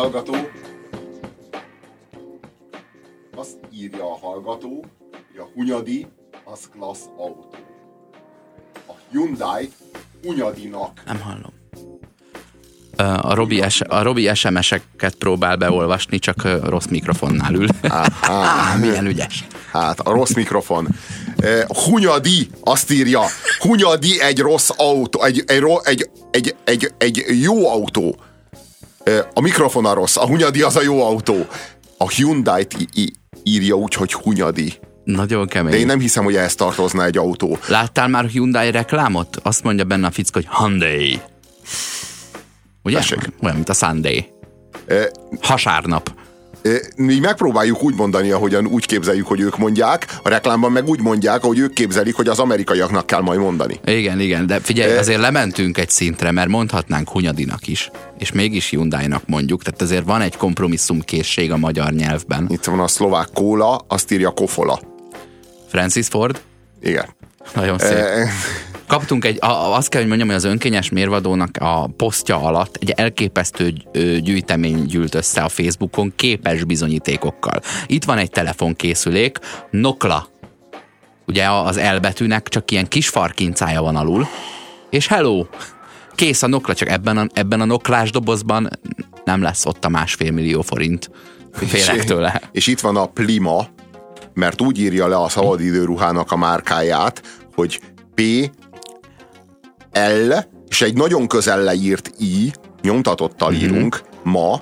[0.05, 0.35] Hallgató.
[3.37, 6.07] Azt írja a hallgató, hogy a Hunyadi
[6.45, 7.55] az klassz autó.
[8.88, 9.73] A Hyundai
[10.23, 11.53] Hunyadinak Nem hallom.
[13.23, 17.67] A Robi, S- a Robi SMS-eket próbál beolvasni, csak rossz mikrofonnál ül.
[17.83, 19.47] Ah, milyen ügyes.
[19.73, 20.88] Hát, a rossz mikrofon.
[21.67, 23.23] Hunyadi azt írja,
[23.59, 28.17] Hunyadi egy rossz autó, egy, egy, egy, egy, egy jó autó.
[29.35, 31.47] A mikrofon a rossz, a Hunyadi az a jó autó.
[31.99, 32.77] A Hyundai-t
[33.43, 34.73] írja úgy, hogy Hunyadi.
[35.05, 35.71] Nagyon kemény.
[35.73, 37.59] De én nem hiszem, hogy ehhez tartozna egy autó.
[37.69, 39.37] Láttál már Hyundai reklámot?
[39.43, 41.21] Azt mondja benne a fickó, hogy Hyundai.
[42.83, 42.97] Ugye?
[42.97, 43.19] Tessék.
[43.43, 44.29] Olyan, mint a Sunday.
[44.87, 45.05] Eh,
[45.40, 46.14] Hasárnap.
[46.96, 51.44] Mi megpróbáljuk úgy mondani, ahogyan úgy képzeljük, hogy ők mondják, a reklámban meg úgy mondják,
[51.44, 53.81] ahogy ők képzelik, hogy az amerikaiaknak kell majd mondani.
[53.85, 59.22] Igen, igen, de figyelj, azért lementünk egy szintre, mert mondhatnánk Hunyadinak is, és mégis Hyundai-nak
[59.27, 62.46] mondjuk, tehát azért van egy kompromisszumkészség a magyar nyelvben.
[62.48, 64.81] Itt van a szlovák kóla, azt írja kofola.
[65.68, 66.40] Francis Ford,
[66.81, 67.07] Igen.
[67.55, 67.98] nagyon szép.
[68.94, 72.90] Kaptunk egy, a- azt kell, hogy mondjam, hogy az önkényes mérvadónak a posztja alatt egy
[72.90, 73.72] elképesztő
[74.20, 77.61] gyűjtemény gyűlt össze a Facebookon képes bizonyítékokkal.
[77.87, 79.38] Itt van egy telefonkészülék,
[79.70, 80.28] Nokla.
[81.26, 84.26] Ugye az elbetűnek csak ilyen kis farkincája van alul,
[84.90, 85.46] és hello!
[86.14, 88.70] Kész a Nokla, csak ebben a, ebben a noklás dobozban
[89.24, 91.11] nem lesz ott a másfél millió forint.
[91.52, 92.42] Félek tőle.
[92.52, 93.68] És itt van a Plima,
[94.35, 97.22] mert úgy írja le a szabadidőruhának a márkáját,
[97.54, 97.80] hogy
[98.14, 98.22] P,
[99.94, 100.33] L,
[100.68, 102.52] és egy nagyon közel leírt I,
[102.83, 103.61] nyomtatottal Mhm.
[103.61, 104.61] írunk, ma,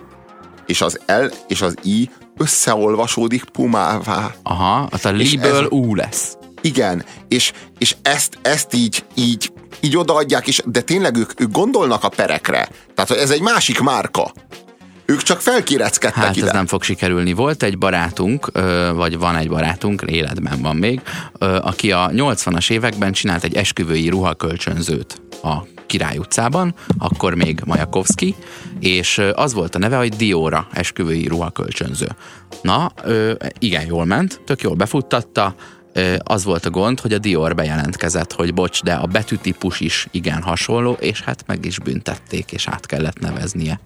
[0.67, 4.35] és az L és az I összeolvasódik pumává.
[4.43, 6.37] Aha, az a És liből ez- ú lesz.
[6.61, 12.05] Igen, és, és ezt, ezt így, így, így odaadják, és, de tényleg ők, ők gondolnak
[12.05, 12.69] a perekre.
[12.95, 14.33] Tehát, ez egy másik márka.
[15.05, 16.47] Ők csak felkéreckedtek Hát ide.
[16.47, 17.33] ez nem fog sikerülni.
[17.33, 18.51] Volt egy barátunk,
[18.95, 21.01] vagy van egy barátunk, életben van még,
[21.39, 28.35] aki a 80-as években csinált egy esküvői ruhakölcsönzőt a Király utcában, akkor még Majakovszki,
[28.81, 32.09] és az volt a neve, hogy Diora esküvői ruhakölcsönző.
[32.63, 32.93] Na,
[33.59, 35.55] igen, jól ment, tök jól befuttatta,
[36.19, 40.43] az volt a gond, hogy a Dior bejelentkezett, hogy bocs, de a betűtípus is igen
[40.43, 43.81] hasonló, és hát meg is büntették, és át kellett neveznie.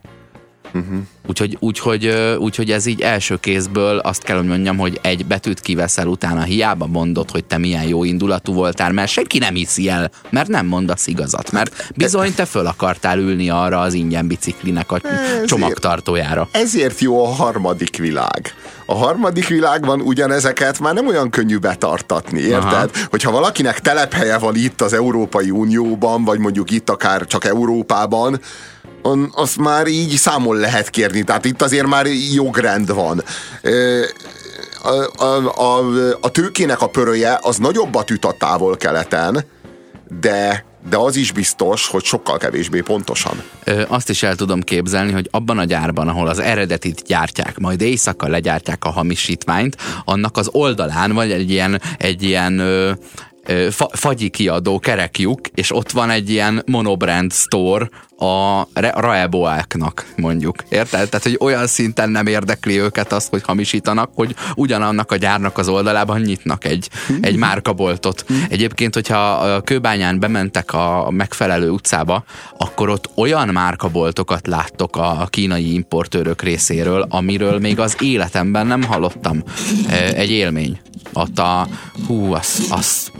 [1.29, 5.61] Úgyhogy, úgyhogy, ö, úgyhogy ez így első kézből azt kell, hogy mondjam, hogy egy betűt
[5.61, 10.11] kiveszel, utána hiába mondod, hogy te milyen jó indulatú voltál, mert senki nem hiszi el,
[10.31, 15.01] mert nem mondasz igazat, mert bizony te föl akartál ülni arra az ingyen biciklinek a
[15.45, 16.49] csomagtartójára.
[16.53, 18.55] Ezért jó a harmadik világ.
[18.87, 22.91] A harmadik világban ugyanezeket már nem olyan könnyű betartatni, érted?
[22.95, 23.07] Aha.
[23.11, 28.41] Hogyha valakinek telephelye van itt az Európai Unióban, vagy mondjuk itt akár csak Európában,
[29.07, 31.23] on- azt már így számon lehet kérni.
[31.23, 33.23] Tehát itt azért már jogrend van.
[34.83, 35.85] A, a, a,
[36.21, 39.45] a tőkének a pöröje az nagyobbat üt a távol-keleten,
[40.21, 43.43] de, de az is biztos, hogy sokkal kevésbé pontosan.
[43.65, 47.81] Ö, azt is el tudom képzelni, hogy abban a gyárban, ahol az eredetit gyártják, majd
[47.81, 52.93] éjszaka legyártják a hamisítványt, annak az oldalán vagy egy ilyen, egy ilyen ö,
[53.71, 58.67] fa, fagyi kiadó kereklyuk, és ott van egy ilyen monobrand store, a
[59.01, 60.57] raeboáknak, mondjuk.
[60.69, 61.09] Érted?
[61.09, 65.69] Tehát, hogy olyan szinten nem érdekli őket azt, hogy hamisítanak, hogy ugyanannak a gyárnak az
[65.69, 68.25] oldalában nyitnak egy, egy márkaboltot.
[68.49, 72.25] Egyébként, hogyha a kőbányán bementek a megfelelő utcába,
[72.59, 79.43] akkor ott olyan márkaboltokat láttok a kínai importőrök részéről, amiről még az életemben nem hallottam.
[80.15, 80.81] Egy élmény
[81.13, 81.69] ott a,
[82.07, 83.11] hú, az, az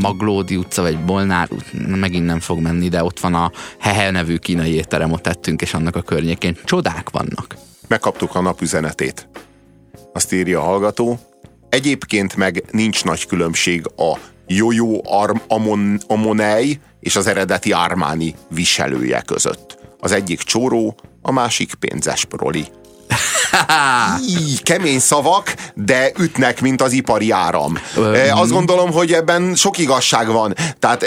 [0.00, 1.48] Maglódi utca, vagy Bolnár,
[1.86, 5.74] megint nem fog menni, de ott van a Hehe nevű kínai étterem, ott tettünk, és
[5.74, 7.56] annak a környékén csodák vannak.
[7.88, 9.28] Megkaptuk a napüzenetét.
[10.12, 11.18] Azt írja a hallgató.
[11.68, 19.20] Egyébként meg nincs nagy különbség a Jojo Arm Amon, Amonei és az eredeti Armani viselője
[19.20, 19.78] között.
[20.00, 22.64] Az egyik csóró, a másik pénzes proli.
[24.40, 27.78] Így, kemény szavak, de ütnek, mint az ipari áram.
[28.14, 30.54] E, azt gondolom, hogy ebben sok igazság van.
[30.78, 31.04] Tehát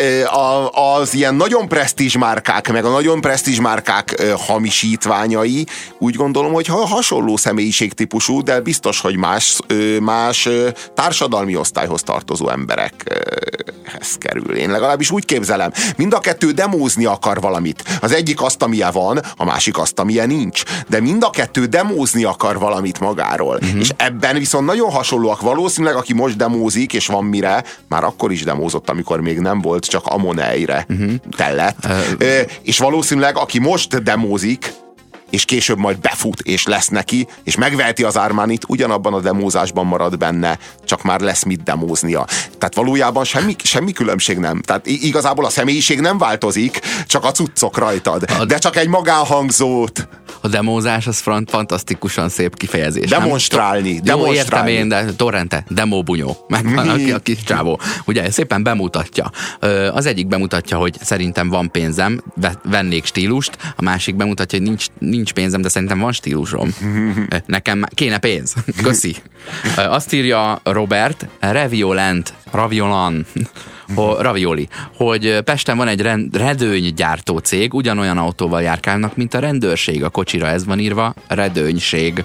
[0.71, 5.65] az ilyen nagyon presztízs márkák, meg a nagyon presztízs márkák hamisítványai,
[5.99, 9.59] úgy gondolom, hogy hasonló személyiségtípusú, de biztos, hogy más,
[9.99, 10.49] más
[10.93, 14.55] társadalmi osztályhoz tartozó emberekhez kerül.
[14.55, 15.71] Én legalábbis úgy képzelem.
[15.97, 17.83] Mind a kettő demózni akar valamit.
[18.01, 20.63] Az egyik azt, amilyen van, a másik azt, amilyen nincs.
[20.87, 21.88] De mind a kettő demózni
[22.23, 23.59] akar valamit magáról.
[23.61, 23.79] Uh-huh.
[23.79, 25.41] És ebben viszont nagyon hasonlóak.
[25.41, 29.85] Valószínűleg, aki most demózik, és van mire, már akkor is demózott, amikor még nem volt,
[29.85, 31.11] csak Amoneire uh-huh.
[31.37, 31.85] tellett.
[31.85, 32.27] Uh,
[32.61, 34.73] és valószínűleg, aki most demózik,
[35.29, 40.17] és később majd befut, és lesz neki, és megveheti az Armanit, ugyanabban a demózásban marad
[40.17, 42.25] benne, csak már lesz mit demóznia.
[42.57, 44.61] Tehát valójában semmi, semmi különbség nem.
[44.61, 48.23] Tehát igazából a személyiség nem változik, csak a cuccok rajtad.
[48.47, 50.07] De csak egy magánhangzót.
[50.41, 53.09] A demózás az front fantasztikusan szép kifejezés.
[53.09, 53.93] Demonstrálni.
[53.93, 54.03] Nem?
[54.03, 54.71] demonstrálni.
[54.71, 56.37] Jó, értem én, de torrente, demóbunyó.
[56.47, 57.79] Megvan a, a kis csávó.
[58.05, 59.31] Ugye szépen bemutatja.
[59.93, 62.23] Az egyik bemutatja, hogy szerintem van pénzem,
[62.63, 66.69] vennék stílust, a másik bemutatja, hogy nincs, nincs pénzem, de szerintem van stílusom.
[67.45, 68.53] Nekem kéne pénz.
[68.83, 69.15] Köszi.
[69.75, 73.25] Azt írja Robert, Reviolent, Raviolan,
[73.95, 80.03] ho, Ravioli, hogy Pesten van egy rend, redőnygyártó cég, ugyanolyan autóval járkálnak, mint a rendőrség.
[80.03, 82.23] A kocsira ez van írva, redőnység.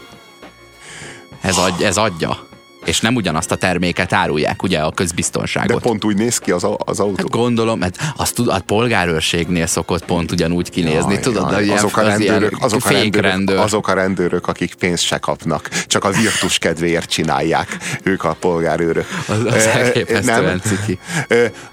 [1.41, 2.53] Ez, adj, ez adja
[2.85, 5.77] és nem ugyanazt a terméket árulják, ugye a közbiztonságot.
[5.77, 7.15] De pont úgy néz ki az, az autó.
[7.17, 11.51] Hát gondolom, mert azt tud, a polgárőrségnél szokott pont ugyanúgy kinézni, jaj, tudod?
[11.51, 16.05] Jaj, azok, a rendőrök, azok, a rendőrök, azok a rendőrök, akik pénzt se kapnak, csak
[16.05, 19.07] a virtus kedvéért csinálják, ők a polgárőrök.
[19.29, 20.61] Az, az nem?
[20.61, 20.99] ciki.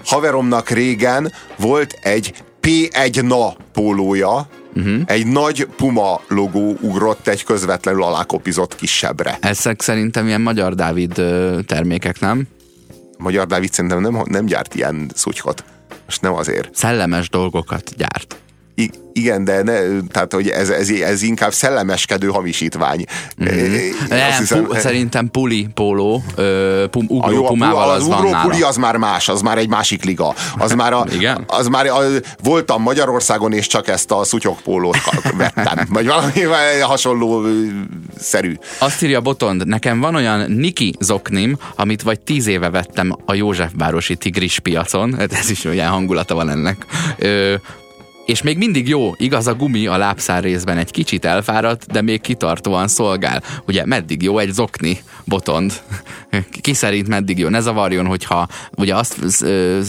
[0.04, 5.00] Haveromnak régen volt egy P1 na pólója, uh-huh.
[5.04, 9.38] egy nagy Puma logó ugrott egy közvetlenül alákopizott kisebbre.
[9.40, 11.12] Ezek szerintem ilyen Magyar Dávid
[11.66, 12.46] termékek, nem?
[13.18, 15.64] Magyar Dávid szerintem nem, nem gyárt ilyen szutykot.
[16.04, 16.74] Most nem azért.
[16.74, 18.36] Szellemes dolgokat gyárt.
[18.74, 23.04] I- igen, de ne, tehát, hogy ez, ez, ez inkább szellemeskedő hamisítvány.
[23.44, 23.74] Mm-hmm.
[24.08, 28.38] Nem, hiszem, pu, szerintem puli póló, ö, pum, ugró jó, pumával az, az van ugró
[28.42, 30.34] puli az már más, az már egy másik liga.
[30.58, 31.44] Az már, a, Igen?
[31.46, 31.98] az már a,
[32.42, 34.98] voltam Magyarországon, és csak ezt a szutyok pólót
[35.36, 35.86] vettem.
[35.92, 36.40] Vagy valami
[36.80, 37.42] hasonló
[38.18, 38.54] szerű.
[38.78, 44.16] Azt írja Botond, nekem van olyan Niki zoknim, amit vagy tíz éve vettem a Józsefvárosi
[44.16, 46.86] tigris piacon, hát ez is olyan hangulata van ennek.
[47.18, 47.54] Ö,
[48.26, 52.20] és még mindig jó, igaz a gumi a lábszár részben egy kicsit elfáradt, de még
[52.20, 53.42] kitartóan szolgál.
[53.66, 55.72] Ugye meddig jó egy zokni botond?
[56.60, 57.48] Ki szerint meddig jó?
[57.48, 59.80] Ne zavarjon, hogyha ugye azt ö,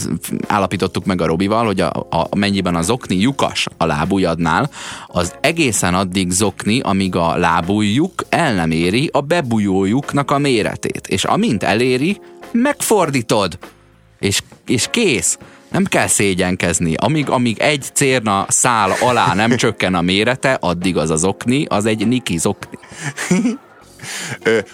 [0.46, 4.70] állapítottuk meg a Robival, hogy a, a, mennyiben a zokni lyukas a lábujjadnál,
[5.06, 11.06] az egészen addig zokni, amíg a lábujjuk el nem éri a bebújójuknak a méretét.
[11.06, 12.20] És amint eléri,
[12.52, 13.58] megfordítod.
[14.18, 15.38] És, és kész
[15.74, 16.94] nem kell szégyenkezni.
[16.96, 21.86] Amíg, amíg egy cérna szál alá nem csökken a mérete, addig az az okni, az
[21.86, 22.78] egy Niki zokni.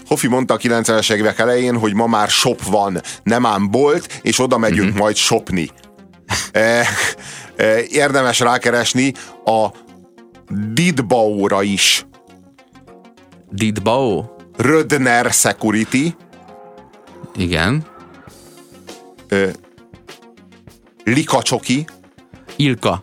[0.07, 4.39] Hofi mondta a 90-es évek elején, hogy ma már shop van, nem ám bolt, és
[4.39, 4.99] oda megyünk mm-hmm.
[4.99, 5.71] majd shopni.
[7.89, 9.13] Érdemes rákeresni
[9.45, 9.67] a
[10.73, 12.07] Didbao-ra is.
[13.51, 14.25] Didbao?
[14.57, 16.15] Rödner Security.
[17.37, 17.85] Igen.
[21.15, 21.85] Lika csoki.
[22.57, 23.03] Ilka.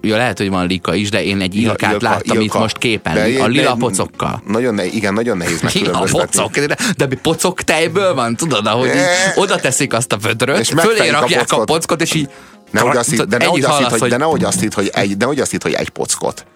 [0.00, 2.56] Ja, lehet, hogy van Lika is, de én egy Ilkát Ilka, láttam Ilka.
[2.56, 3.14] itt most képen.
[3.14, 4.42] De, a lila de, pocokkal.
[4.46, 6.42] Nagyon ne, igen, nagyon nehéz megkülönböztetni.
[6.42, 9.32] pocok, de, de pocok tejből van, tudod, ahogy e...
[9.34, 12.28] oda teszik azt a vödröt, és fölé rakják a, a pockot, és így
[12.70, 15.50] ne úgy azt hitt, de nehogy azt hitt, hogy, de nehogy hogy egy, nehogy azt
[15.50, 16.46] hitt, hogy egy pockot.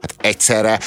[0.00, 0.78] Hát egyszerre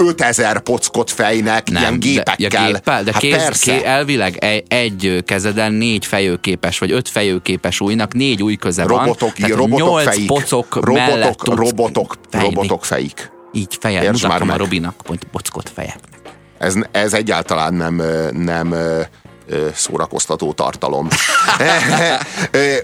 [0.00, 2.48] 5000 pockot fejnek, Nem, ilyen gépekkel.
[2.48, 3.78] De, ja, géppel, de hát kéz, persze.
[3.78, 8.98] ké, elvileg egy, egy kezeden négy fejőképes, vagy öt fejőképes újnak négy új köze van.
[8.98, 10.26] robotok, tehát robotok nyolc fejik.
[10.26, 12.46] pocok robotok, robotok, fejni.
[12.46, 13.30] robotok fejik.
[13.52, 14.60] Így fejed, Értsd már mutatom a meg.
[14.60, 15.98] Robinak, hogy pockot fejek.
[16.58, 18.74] Ez, ez egyáltalán nem, nem
[19.74, 21.08] szórakoztató tartalom.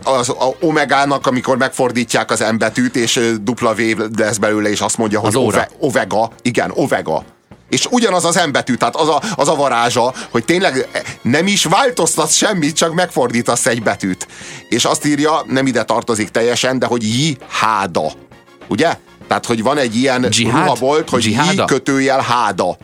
[0.02, 3.80] Az a omegának, amikor megfordítják az M betűt, és dupla V
[4.16, 6.30] lesz belőle, és azt mondja, hogy ove, ovega.
[6.42, 7.24] Igen, ovega.
[7.68, 10.88] És ugyanaz az M betű, tehát az a, az a varázsa, hogy tényleg
[11.22, 14.26] nem is változtatsz semmit, csak megfordítasz egy betűt.
[14.68, 18.12] És azt írja, nem ide tartozik teljesen, de hogy jiháda.
[18.68, 18.96] Ugye?
[19.28, 20.62] Tehát, hogy van egy ilyen Dzsihád?
[20.62, 21.50] ruhabolt, hogy Dzsiháda?
[21.52, 22.76] ji kötőjel háda.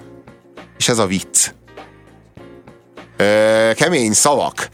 [0.78, 1.52] És ez a vicc.
[3.74, 4.68] Kemény szavak.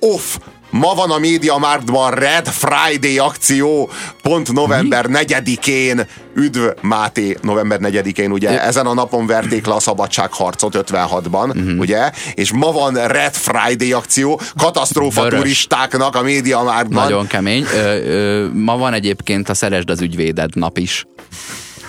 [0.00, 0.36] Off.
[0.70, 3.90] Ma van a Média Marktban Red Friday akció,
[4.22, 10.74] pont november 4-én, üdv Máté, november 4-én, ugye ezen a napon verték le a szabadságharcot
[10.74, 11.78] 56-ban, Mhm.
[11.78, 15.38] ugye, és ma van Red Friday akció, katasztrófa Vörös.
[15.38, 17.02] turistáknak a Média Marktban.
[17.02, 17.64] Nagyon kemény.
[17.74, 21.06] Ö, ö, ma van egyébként a Szeresd az ügyvéded nap is.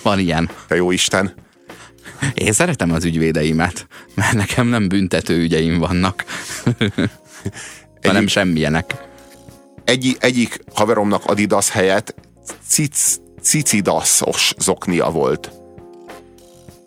[0.02, 0.50] Van ilyen.
[0.68, 1.34] Te jó Isten.
[2.34, 6.26] Én szeretem az ügyvédeimet, mert nekem nem büntető ügyeim vannak.
[8.02, 8.96] hanem semmilyenek.
[9.84, 12.16] egy, egyik haveromnak Adidas helyett
[12.68, 15.52] cic, cicidasos zoknia volt.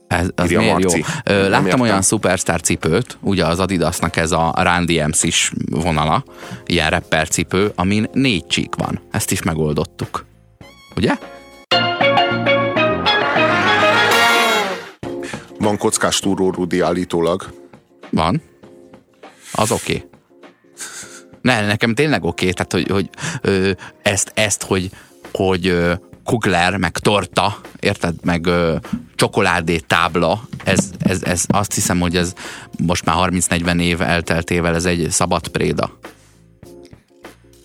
[0.07, 0.99] Ez, az Írja miért Marci.
[0.99, 1.35] jó?
[1.35, 1.81] Ö, láttam értem.
[1.81, 6.25] olyan superstar cipőt, ugye az Adidasnak ez a Run DMC-s vonala,
[6.66, 9.01] ilyen rapper cipő, amin négy csík van.
[9.11, 10.25] Ezt is megoldottuk.
[10.97, 11.14] Ugye?
[15.64, 17.53] Van kockás túró Rudi állítólag.
[18.11, 18.42] Van.
[19.53, 19.94] Az oké.
[19.94, 20.09] Okay.
[21.40, 23.09] Ne, nekem tényleg oké, okay, tehát hogy, hogy
[23.40, 23.70] ö,
[24.03, 24.90] ezt, ezt, hogy,
[25.33, 28.77] hogy ö, kugler, meg torta, érted, meg ö,
[29.14, 32.33] csokoládé tábla, ez, ez, ez, azt hiszem, hogy ez
[32.79, 35.98] most már 30-40 év elteltével ez egy szabad préda.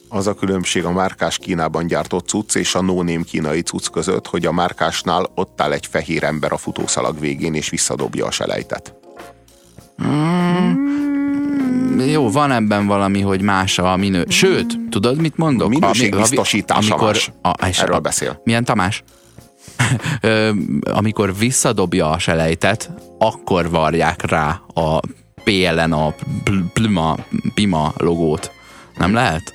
[0.09, 4.45] Az a különbség a márkás Kínában gyártott cucc és a no-name kínai cucc között, hogy
[4.45, 8.93] a márkásnál ott áll egy fehér ember a futószalag végén, és visszadobja a selejtet.
[12.11, 14.25] Jó, van ebben valami, hogy más a minő...
[14.27, 15.69] Sőt, tudod, mit mondok?
[15.69, 17.31] Minőségbiztosítása amikor, más.
[17.41, 18.41] a, és Erről a- beszél.
[18.43, 19.03] Milyen Tamás?
[20.99, 24.99] Amikor visszadobja a selejtet, akkor varják rá a
[25.43, 27.17] PLN, a Pl- Pluma,
[27.53, 28.51] Pima logót.
[28.99, 29.53] Nem lehet?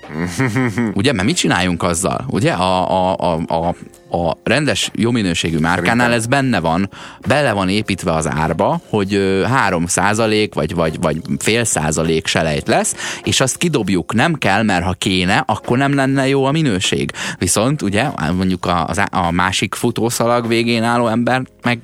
[0.94, 2.24] Ugye, mert mit csináljunk azzal?
[2.28, 3.74] Ugye, a, a, a, a,
[4.16, 6.90] a rendes, jó minőségű márkánál ez benne van,
[7.26, 12.68] bele van építve az árba, hogy ö, 3 százalék, vagy, vagy, vagy fél százalék selejt
[12.68, 14.14] lesz, és azt kidobjuk.
[14.14, 17.10] Nem kell, mert ha kéne, akkor nem lenne jó a minőség.
[17.38, 21.78] Viszont ugye, mondjuk a, a másik futószalag végén álló ember meg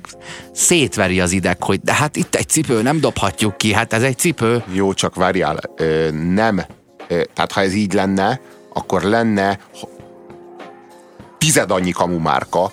[0.53, 4.17] szétveri az ideg, hogy de hát itt egy cipő, nem dobhatjuk ki, hát ez egy
[4.17, 4.63] cipő.
[4.73, 6.61] Jó, csak várjál, ö, nem.
[7.33, 8.39] Tehát ha ez így lenne,
[8.73, 9.59] akkor lenne
[11.37, 12.71] tized annyi kamumárka,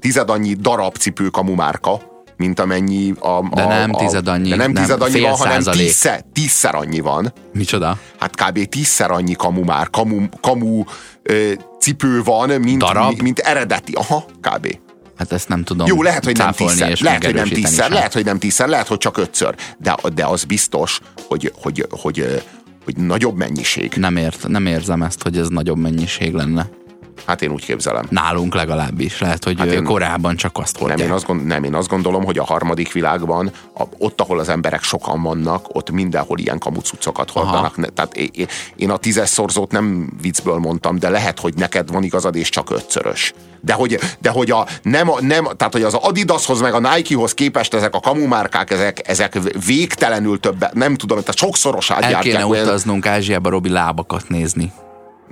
[0.00, 2.00] tized annyi darabcipő kamumárka,
[2.36, 3.28] mint amennyi a...
[3.28, 6.74] a De nem a, tized annyi, De nem nem, tized annyi van, hanem tízszer, tízszer
[6.74, 7.32] annyi van.
[7.52, 7.98] Micsoda?
[8.18, 8.64] Hát kb.
[8.68, 10.84] tízszer annyi kamumár, kamu, kamu
[11.22, 13.12] ö, cipő van, mint, Darab?
[13.12, 13.92] mi- mint eredeti.
[13.92, 14.78] Aha, kb.
[15.16, 17.92] Hát ezt nem tudom Jó, lehet, hogy nem tízszer, lehet, hogy nem tízszer, sem.
[17.92, 19.54] lehet, hogy nem tízszer, lehet, hogy csak ötször.
[19.78, 22.42] De, de az biztos, hogy, hogy, hogy, hogy,
[22.94, 23.92] hogy nagyobb mennyiség.
[23.96, 26.68] Nem, ért, nem érzem ezt, hogy ez nagyobb mennyiség lenne.
[27.26, 28.06] Hát én úgy képzelem.
[28.10, 29.20] Nálunk legalábbis.
[29.20, 31.08] Lehet, hogy Hát én- korábban csak azt Nem hordják.
[31.08, 34.48] én, azt gond, nem, én azt gondolom, hogy a harmadik világban, a, ott, ahol az
[34.48, 37.76] emberek sokan vannak, ott mindenhol ilyen kamucucokat hordanak.
[37.76, 42.02] Ne, tehát én, én- a tízes szorzót nem viccből mondtam, de lehet, hogy neked van
[42.02, 43.32] igazad, és csak ötszörös.
[43.60, 47.74] De hogy, de hogy a, nem, nem, tehát hogy az Adidashoz meg a Nikehoz képest
[47.74, 52.34] ezek a kamumárkák, ezek, ezek végtelenül többet, nem tudom, tehát sokszorosát El gyártják.
[52.34, 54.72] kéne olyan- utaznunk Ázsiába Robi lábakat nézni.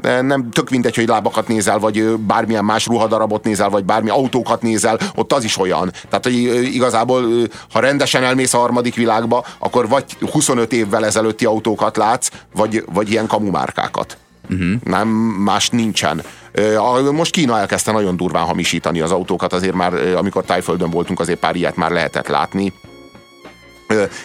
[0.02, 4.98] Nem tök mindegy, hogy lábakat nézel, vagy bármilyen más ruhadarabot nézel, vagy bármi autókat nézel,
[5.14, 5.92] ott az is olyan.
[6.08, 6.34] Tehát, hogy
[6.74, 7.24] igazából,
[7.72, 13.10] ha rendesen elmész a harmadik világba, akkor vagy 25 évvel ezelőtti autókat látsz, vagy, vagy
[13.10, 14.16] ilyen kamumárkákat.
[14.50, 14.72] Uh-huh.
[14.84, 16.22] Nem, más nincsen.
[17.12, 21.56] Most Kína elkezdte nagyon durván hamisítani az autókat, azért már, amikor Tájföldön voltunk, azért pár
[21.56, 22.72] ilyet már lehetett látni.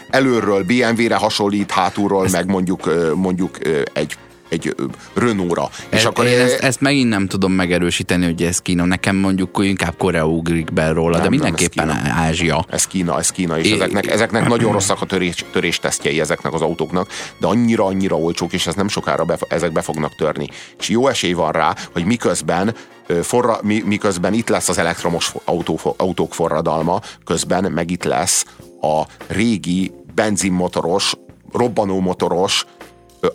[0.10, 3.58] Előről BMW-re hasonlít, hátulról meg mondjuk, mondjuk
[3.94, 4.18] egy
[4.52, 4.76] egy
[5.14, 5.70] Renault-ra.
[5.90, 8.86] És És akkor én ö, ezt, ezt megint nem tudom megerősíteni, hogy ez Kína.
[8.86, 12.14] Nekem mondjuk inkább Korea ugrik be róla, Nem, de nem, ez mindenképpen Kína.
[12.14, 12.66] Ázsia.
[12.70, 16.62] Ez Kína, ez Kína, és É- ezeknek, ezeknek nagyon rosszak a törés, töréstesztjei ezeknek az
[16.62, 20.48] autóknak, de annyira-annyira olcsók, és ez nem sokára bef- ezek be fognak törni.
[20.80, 22.76] És jó esély van rá, hogy miközben
[23.22, 28.46] forra, miközben itt lesz az elektromos autó, autók forradalma, közben meg itt lesz
[28.82, 31.14] a régi benzinmotoros,
[31.54, 32.66] robbanómotoros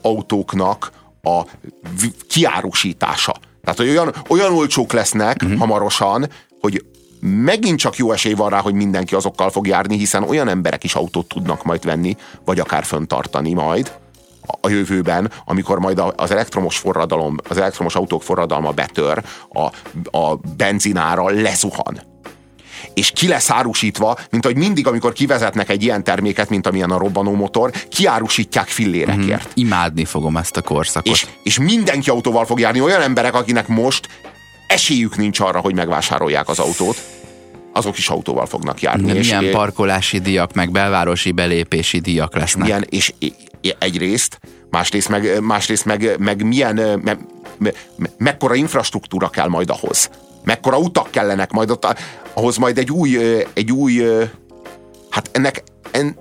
[0.03, 0.91] autóknak
[1.27, 1.47] a
[2.29, 3.35] kiárusítása.
[3.63, 5.59] Tehát, hogy olyan, olyan olcsók lesznek uh-huh.
[5.59, 6.29] hamarosan,
[6.61, 6.85] hogy
[7.21, 10.95] megint csak jó esély van rá, hogy mindenki azokkal fog járni, hiszen olyan emberek is
[10.95, 13.93] autót tudnak majd venni, vagy akár föntartani majd
[14.61, 19.65] a jövőben, amikor majd az elektromos forradalom, az elektromos autók forradalma betör, a,
[20.19, 22.01] a benzinára lezuhan
[22.97, 26.99] és ki lesz árusítva, mint hogy mindig, amikor kivezetnek egy ilyen terméket, mint amilyen a
[26.99, 29.47] robbanó motor, kiárusítják fillérekért.
[29.47, 31.13] Mm, imádni fogom ezt a korszakot.
[31.13, 34.09] És, és mindenki autóval fog járni, olyan emberek, akinek most
[34.67, 36.97] esélyük nincs arra, hogy megvásárolják az autót,
[37.73, 39.13] azok is autóval fognak járni.
[39.13, 42.65] De és milyen parkolási díjak, meg belvárosi belépési díjak lesznek.
[42.65, 43.13] Milyen, és
[43.79, 44.41] egyrészt,
[44.71, 47.17] másrészt meg, másrészt meg, meg milyen, me,
[47.59, 50.11] me, me, mekkora infrastruktúra kell majd ahhoz.
[50.47, 51.87] Mekkora utak kellenek majd ott,
[52.35, 53.19] ahhoz majd egy új,
[53.53, 54.03] egy új
[55.11, 56.19] hát ennek en,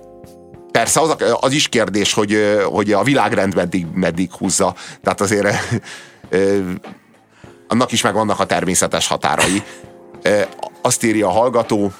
[0.70, 4.74] persze az, az is kérdés, hogy, hogy a világrend meddig, meddig húzza.
[5.02, 5.56] Tehát azért
[7.68, 9.62] annak is megvannak a természetes határai.
[10.82, 11.92] Azt írja a hallgató,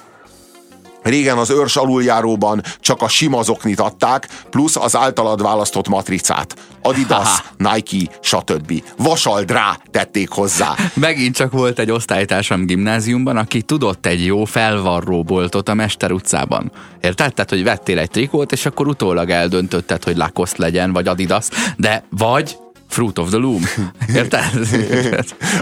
[1.07, 6.55] Régen az őrs aluljáróban csak a sima zoknit adták, plusz az általad választott matricát.
[6.81, 8.83] Adidas, Nike, stb.
[8.97, 10.75] Vasaldrá tették hozzá.
[10.93, 16.71] Megint csak volt egy osztálytársam gimnáziumban, aki tudott egy jó felvarró boltot a Mester utcában.
[17.01, 17.33] Érted?
[17.33, 21.47] Tehát, hogy vettél egy trikót, és akkor utólag eldöntötted, hogy Lacoste legyen, vagy Adidas,
[21.77, 22.57] de vagy
[22.89, 23.61] Fruit of the Loom.
[24.15, 24.49] Érted?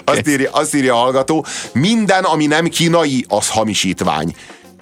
[0.04, 4.36] azt, írja, azt írja a hallgató, minden, ami nem kínai, az hamisítvány.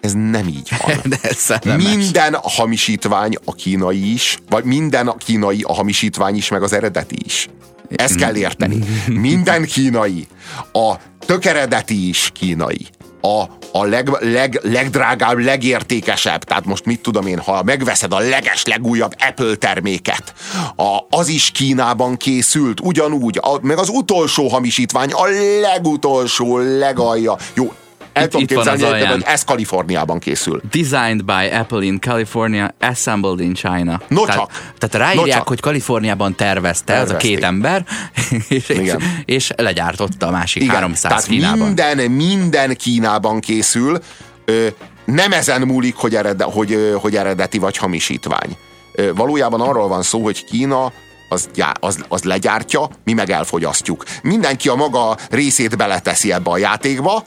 [0.03, 1.01] Ez nem így van.
[1.09, 6.49] De ez minden a hamisítvány a kínai is, vagy minden a kínai a hamisítvány is,
[6.49, 7.49] meg az eredeti is.
[7.89, 8.79] Ezt kell érteni.
[9.07, 10.27] Minden kínai.
[10.71, 12.87] A tökeredeti is kínai.
[13.21, 18.65] A, a leg, leg, legdrágább, legértékesebb, tehát most mit tudom én, ha megveszed a leges,
[18.65, 20.33] legújabb Apple terméket,
[20.75, 25.25] a, az is Kínában készült, ugyanúgy, a, meg az utolsó hamisítvány, a
[25.61, 27.37] legutolsó, legalja.
[27.53, 27.73] Jó,
[28.13, 30.61] el tudom képzelni, hogy, hogy ez Kaliforniában készül.
[30.71, 34.01] Designed by Apple in California, assembled in China.
[34.07, 34.73] No tehát, csak.
[34.77, 37.85] Tehát ráírják, no hogy Kaliforniában tervezte ez a két ember,
[38.47, 38.95] és, és,
[39.25, 40.75] és legyártotta a másik Igen.
[40.75, 41.65] 300 tehát Kínában.
[41.65, 43.99] Minden, minden Kínában készül,
[44.45, 44.67] ö,
[45.05, 48.57] nem ezen múlik, hogy, erede, hogy, hogy eredeti vagy hamisítvány.
[48.95, 50.91] Ö, valójában arról van szó, hogy Kína
[51.29, 51.49] az,
[51.79, 54.03] az, az legyártja, mi meg elfogyasztjuk.
[54.21, 57.23] Mindenki a maga részét beleteszi ebbe a játékba,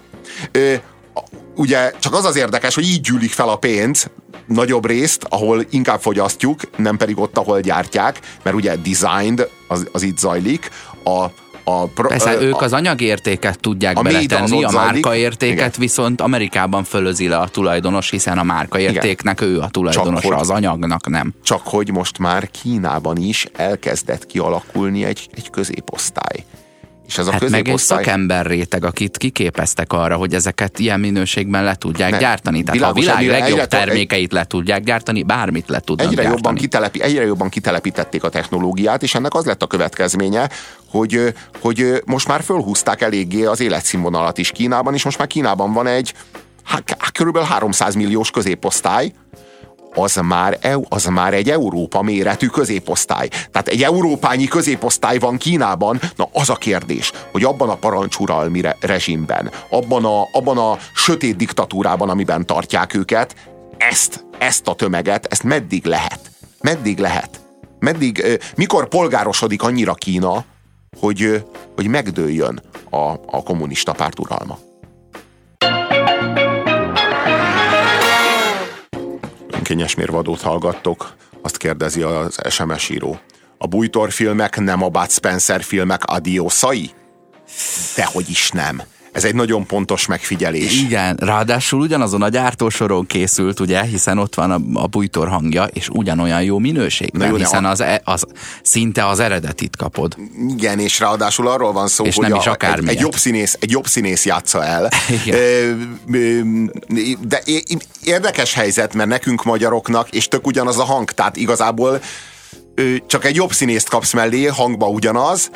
[1.56, 4.10] ugye csak az az érdekes, hogy így gyűlik fel a pénz,
[4.46, 10.02] nagyobb részt, ahol inkább fogyasztjuk, nem pedig ott, ahol gyártják, mert ugye designed, az, az
[10.02, 10.70] itt zajlik,
[11.04, 11.26] a,
[11.64, 15.70] a pro, Persze, a, ők az anyagértéket tudják beletenni, a márkaértéket igen.
[15.78, 21.08] viszont Amerikában fölözi le a tulajdonos, hiszen a márkaértéknek ő a tulajdonosa, csak, az anyagnak
[21.08, 21.34] nem.
[21.42, 26.44] Csak hogy most már Kínában is elkezdett kialakulni egy, egy középosztály.
[27.06, 31.64] És ez a hát meg egy szakember réteg, akit kiképeztek arra, hogy ezeket ilyen minőségben
[31.64, 32.62] le tudják ne, gyártani.
[32.62, 36.42] Tehát a világ egyre, legjobb egyre, termékeit le tudják gyártani, bármit le tudnak egyre gyártani.
[36.42, 40.48] Jobban kitelepi, egyre jobban kitelepítették a technológiát, és ennek az lett a következménye,
[40.90, 45.86] hogy, hogy most már fölhúzták eléggé az életszínvonalat is Kínában, és most már Kínában van
[45.86, 46.14] egy
[46.64, 49.12] hát, körülbelül 300 milliós középosztály,
[49.96, 53.28] az már, az már egy Európa méretű középosztály.
[53.28, 58.76] Tehát egy európányi középosztály van Kínában, na az a kérdés, hogy abban a parancsuralmi re-
[58.80, 63.34] rezsimben, abban a, abban a sötét diktatúrában, amiben tartják őket,
[63.78, 66.20] ezt, ezt a tömeget, ezt meddig lehet?
[66.60, 67.40] Meddig lehet?
[67.78, 70.44] Meddig, mikor polgárosodik annyira Kína,
[71.00, 71.44] hogy,
[71.74, 74.58] hogy megdőljön a, a kommunista párt uralma?
[79.70, 83.18] Önkényes mérvadót hallgattok, azt kérdezi az SMS író.
[83.58, 86.90] A Bújtor filmek nem a Bud Spencer filmek adiószai?
[87.96, 88.82] Dehogy is nem.
[89.16, 90.80] Ez egy nagyon pontos megfigyelés.
[90.80, 95.88] Igen, ráadásul ugyanazon a gyártósoron készült, ugye, hiszen ott van a, a bújtor hangja, és
[95.88, 97.70] ugyanolyan jó minőségben, jó, hiszen a...
[97.70, 98.24] az, e, az,
[98.62, 100.16] szinte az eredetit kapod.
[100.48, 103.56] Igen, és ráadásul arról van szó, és hogy nem is a, egy, egy, jobb színész,
[103.60, 104.88] egy jobb színész játsza el.
[107.28, 107.42] De
[108.02, 112.00] érdekes helyzet, mert nekünk magyaroknak, és tök ugyanaz a hang, tehát igazából
[113.06, 115.50] csak egy jobb színészt kapsz mellé, hangba ugyanaz,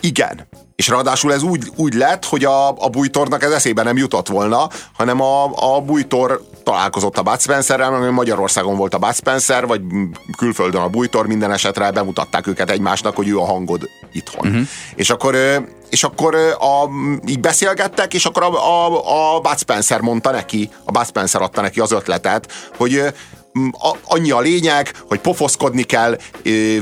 [0.00, 0.48] igen.
[0.76, 4.68] És ráadásul ez úgy, úgy lett, hogy a, a bújtornak ez eszébe nem jutott volna,
[4.96, 9.80] hanem a, a bújtor találkozott a Bud Spencerrel, mert Magyarországon volt a Bud Spencer, vagy
[10.36, 14.46] külföldön a bújtor, minden esetre bemutatták őket egymásnak, hogy ő a hangod itthon.
[14.48, 14.66] Uh-huh.
[14.94, 15.36] És akkor
[15.90, 16.88] és akkor a,
[17.26, 21.60] így beszélgettek, és akkor a, a, a Bud Spencer mondta neki, a Bud Spencer adta
[21.60, 22.98] neki az ötletet, hogy
[23.72, 26.16] a, annyi a lényeg, hogy pofoszkodni kell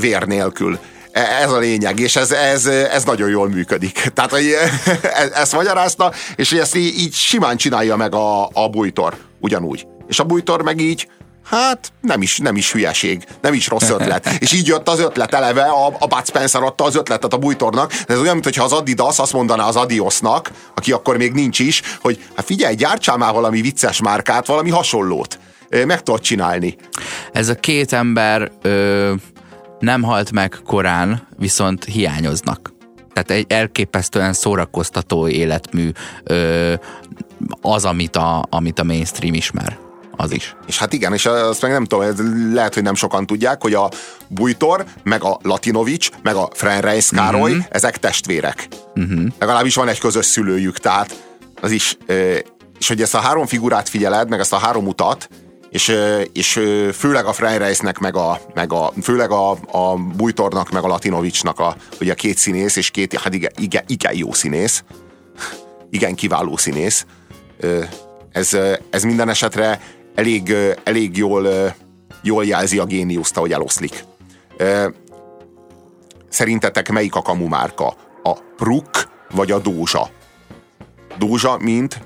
[0.01, 0.79] vér nélkül.
[1.15, 3.93] Ez a lényeg, és ez, ez, ez nagyon jól működik.
[4.15, 4.47] Tehát, hogy
[5.03, 9.87] e, ezt magyarázta, és hogy ezt így, így simán csinálja meg a, a bújtor, ugyanúgy.
[10.09, 11.09] És a bújtor meg így,
[11.45, 14.29] Hát nem is, nem is hülyeség, nem is rossz ötlet.
[14.39, 17.93] És így jött az ötlet eleve, a, a Bud Spencer adta az ötletet a bújtornak.
[18.07, 22.25] Ez olyan, mintha az Adidas azt mondaná az Adiosnak, aki akkor még nincs is, hogy
[22.37, 25.39] hát figyelj, gyártsál már valami vicces márkát, valami hasonlót.
[25.87, 26.77] Meg tudod csinálni.
[27.33, 29.13] Ez a két ember ö,
[29.85, 32.73] nem halt meg korán, viszont hiányoznak.
[33.13, 35.91] Tehát egy elképesztően szórakoztató életmű
[36.25, 36.75] ö,
[37.61, 39.79] az, amit a, amit a mainstream ismer
[40.17, 40.57] az is.
[40.67, 43.91] És hát igen, és azt meg nem tudom, lehet, hogy nem sokan tudják, hogy a
[44.29, 47.67] Bújtor, meg a Latinovics, meg a Frenreis Károly, uh-huh.
[47.71, 48.69] ezek testvérek.
[48.95, 49.27] Uh-huh.
[49.39, 51.25] Legalábbis van egy közös szülőjük, tehát
[51.61, 51.97] az is,
[52.79, 55.29] és hogy ezt a három figurát figyeled, meg ezt a három utat,
[55.75, 55.97] és,
[56.33, 56.61] és
[56.93, 61.77] főleg a Freireisnek, meg a, meg a főleg a, a Bújtornak, meg a Latinovicsnak a,
[62.01, 64.85] ugye a két színész, és két, hát igen, igen, igen jó színész,
[65.91, 67.07] igen kiváló színész.
[68.33, 68.59] Ez,
[68.91, 69.81] ez minden esetre
[70.15, 70.55] elég,
[70.85, 71.75] elég jól,
[72.23, 74.05] jól jelzi a géniuszt, ahogy eloszlik.
[76.29, 77.97] Szerintetek melyik a kamu márka?
[78.23, 78.91] A Pruk
[79.31, 80.11] vagy a Dózsa?
[81.19, 82.01] Dózsa, mint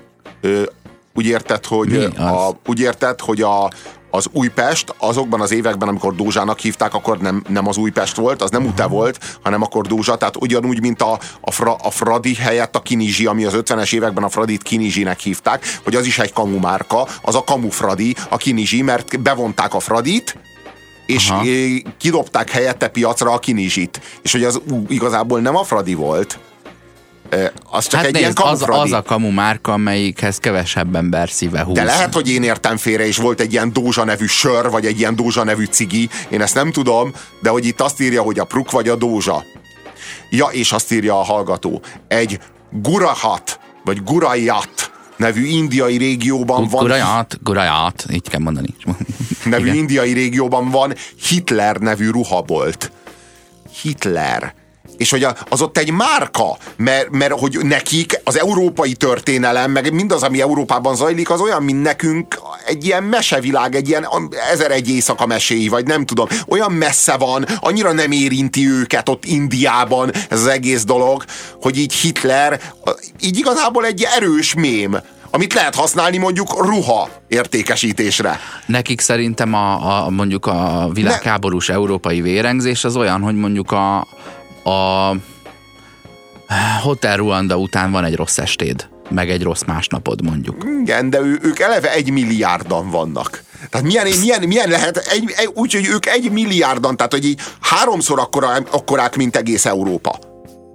[1.19, 3.69] úgy érted, hogy, a, úgy érted, hogy a,
[4.11, 8.49] az Újpest azokban az években, amikor Dózsának hívták, akkor nem, nem az Újpest volt, az
[8.49, 12.75] nem Ute volt, hanem akkor Dózsa, tehát ugyanúgy, mint a, a, fra, a Fradi helyett
[12.75, 16.59] a Kinizsi, ami az 50-es években a Fradit Kinizsinek hívták, hogy az is egy kamu
[16.59, 20.37] márka, az a kamu Fradi, a Kinizsi, mert bevonták a Fradit,
[21.05, 21.43] és Aha.
[21.97, 24.01] kidobták helyette piacra a Kinizsit.
[24.21, 26.39] És hogy az ú, igazából nem a Fradi volt,
[27.69, 31.61] az csak hát egy nézd, ilyen az, az a kamu márka, amelyikhez kevesebb ember szíve
[31.61, 31.75] húz.
[31.75, 34.99] De lehet, hogy én értem félre, és volt egy ilyen Dózsa nevű sör, vagy egy
[34.99, 38.43] ilyen Dózsa nevű cigi, én ezt nem tudom, de hogy itt azt írja, hogy a
[38.43, 39.43] Pruk vagy a Dózsa.
[40.29, 42.39] Ja, és azt írja a hallgató, egy
[42.71, 46.81] Gurahat, vagy Gurajat nevű indiai régióban van...
[46.81, 48.75] Gurajat, Gurajat, így kell mondani.
[49.43, 49.75] nevű Igen.
[49.75, 50.93] indiai régióban van
[51.27, 52.91] Hitler nevű ruhabolt.
[53.81, 54.53] Hitler
[54.99, 60.23] és hogy az ott egy márka, mert, mert hogy nekik az európai történelem, meg mindaz,
[60.23, 64.07] ami Európában zajlik, az olyan, mint nekünk egy ilyen mesevilág, egy ilyen
[64.51, 69.25] ezer egy éjszaka meséi, vagy nem tudom, olyan messze van, annyira nem érinti őket ott
[69.25, 71.23] Indiában ez az egész dolog,
[71.61, 72.61] hogy így Hitler
[73.21, 78.39] így igazából egy erős mém amit lehet használni mondjuk ruha értékesítésre.
[78.65, 81.73] Nekik szerintem a, a mondjuk a világháborús ne.
[81.73, 84.07] európai vérengzés az olyan, hogy mondjuk a,
[84.63, 85.11] a
[86.81, 90.65] Hotel Ruanda után van egy rossz estéd, meg egy rossz másnapod mondjuk.
[90.81, 93.43] Igen, de ő, ők eleve egy milliárdan vannak.
[93.69, 97.41] Tehát milyen, milyen, milyen lehet, egy, egy, úgy, hogy ők egy milliárdan, tehát hogy így
[97.61, 100.28] háromszor akkora, akkorák, mint egész Európa.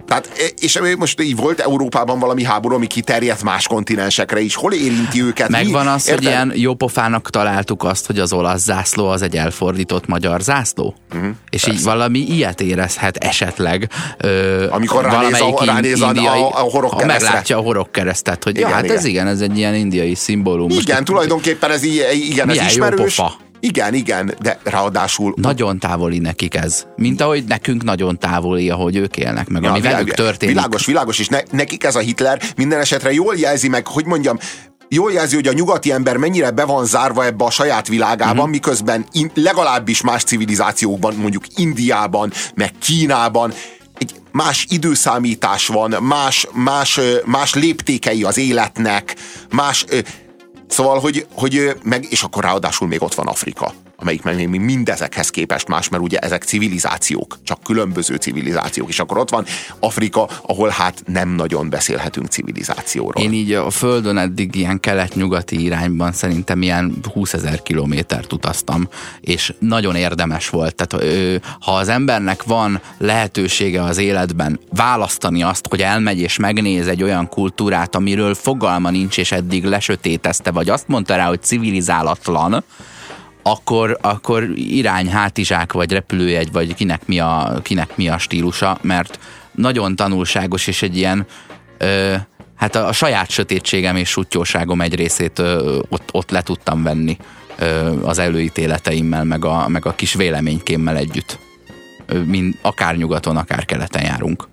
[0.06, 4.54] Tehát, e, és most így volt Európában valami háború, ami kiterjedt más kontinensekre is.
[4.54, 5.48] Hol érinti őket?
[5.48, 6.24] Megvan az, Érted?
[6.24, 10.94] hogy ilyen jópofának találtuk azt, hogy az olasz zászló az egy elfordított magyar zászló?
[11.14, 11.78] Uh-huh, és persze.
[11.78, 13.88] így valami ilyet érezhet esetleg.
[14.18, 17.04] Ö, Amikor ránéz, a, ránéz indiai, a, a, horog.
[17.04, 18.96] Meglátja a horog keresztet, hogy ja, hát igen.
[18.96, 20.70] ez igen, ez egy ilyen indiai szimbólum.
[20.70, 23.18] Igen, most tulajdonképpen ez, igen, ez ismerős.
[23.18, 23.43] Jópofa.
[23.64, 25.34] Igen, igen, de ráadásul...
[25.36, 26.86] Nagyon távoli nekik ez.
[26.96, 30.54] Mint ahogy nekünk nagyon távoli, ahogy ők élnek, meg ja, ami világ, velük történik.
[30.54, 34.38] Világos, világos, és ne, nekik ez a Hitler minden esetre jól jelzi meg, hogy mondjam,
[34.88, 38.50] jól jelzi, hogy a nyugati ember mennyire be van zárva ebbe a saját világában, mm-hmm.
[38.50, 43.52] miközben in, legalábbis más civilizációkban, mondjuk Indiában, meg Kínában,
[43.98, 49.16] egy más időszámítás van, más, más, más léptékei az életnek,
[49.50, 49.84] más
[50.74, 55.30] Szóval, hogy, hogy meg, és akkor ráadásul még ott van Afrika amelyik meg még mindezekhez
[55.30, 59.44] képest más, mert ugye ezek civilizációk, csak különböző civilizációk, és akkor ott van
[59.78, 63.24] Afrika, ahol hát nem nagyon beszélhetünk civilizációról.
[63.24, 68.88] Én így a Földön eddig ilyen kelet-nyugati irányban szerintem ilyen 20 ezer kilométert utaztam,
[69.20, 70.74] és nagyon érdemes volt.
[70.74, 71.06] Tehát
[71.60, 77.28] ha az embernek van lehetősége az életben választani azt, hogy elmegy és megnéz egy olyan
[77.28, 82.64] kultúrát, amiről fogalma nincs, és eddig lesötétezte, vagy azt mondta rá, hogy civilizálatlan,
[83.46, 89.18] akkor, akkor irány hátizsák, vagy repülőjegy, vagy kinek mi, a, kinek mi a stílusa, mert
[89.52, 91.26] nagyon tanulságos, és egy ilyen
[91.78, 92.14] ö,
[92.56, 97.16] hát a, a saját sötétségem és sutyóságom egy részét ö, ott, ott le tudtam venni
[97.58, 101.38] ö, az előítéleteimmel, meg a, meg a kis véleménykémmel együtt.
[102.06, 104.48] Ö, mind, akár nyugaton, akár keleten járunk.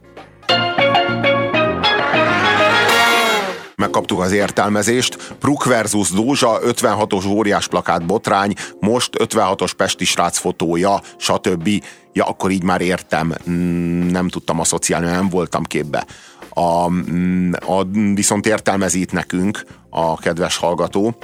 [3.81, 5.33] Megkaptuk az értelmezést.
[5.39, 11.69] Pruk versus Dózsa, 56-os óriás plakát botrány, most 56-os Pesti srác fotója, stb.
[12.13, 16.05] Ja, akkor így már értem, Mm, nem tudtam asszociálni, nem voltam képbe.
[16.49, 21.15] A, mm, a, viszont értelmezi itt nekünk a kedves hallgató,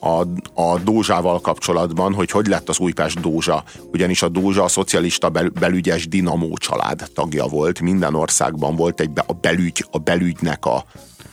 [0.00, 0.20] a,
[0.62, 3.64] a Dózsával kapcsolatban, hogy hogy lett az Újpest Dózsa.
[3.92, 7.80] Ugyanis a Dózsa a szocialista bel, belügyes Dinamó család tagja volt.
[7.80, 10.84] Minden országban volt egy be, a, belügy, a belügynek a,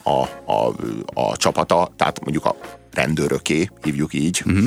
[0.03, 0.73] a, a,
[1.13, 2.55] a csapata, tehát mondjuk a
[2.93, 4.41] rendőröké, hívjuk így.
[4.45, 4.65] Uh-huh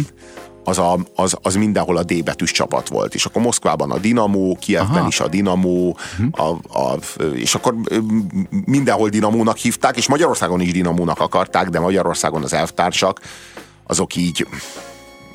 [0.69, 3.15] az, a, az, az mindenhol a D betűs csapat volt.
[3.15, 5.07] És akkor Moszkvában a Dinamo, Kievben Aha.
[5.07, 6.59] is a Dinamo, uh-huh.
[6.73, 6.99] a, a,
[7.35, 7.75] és akkor
[8.65, 13.21] mindenhol Dinamónak hívták, és Magyarországon is Dinamónak akarták, de Magyarországon az elvtársak
[13.87, 14.47] azok így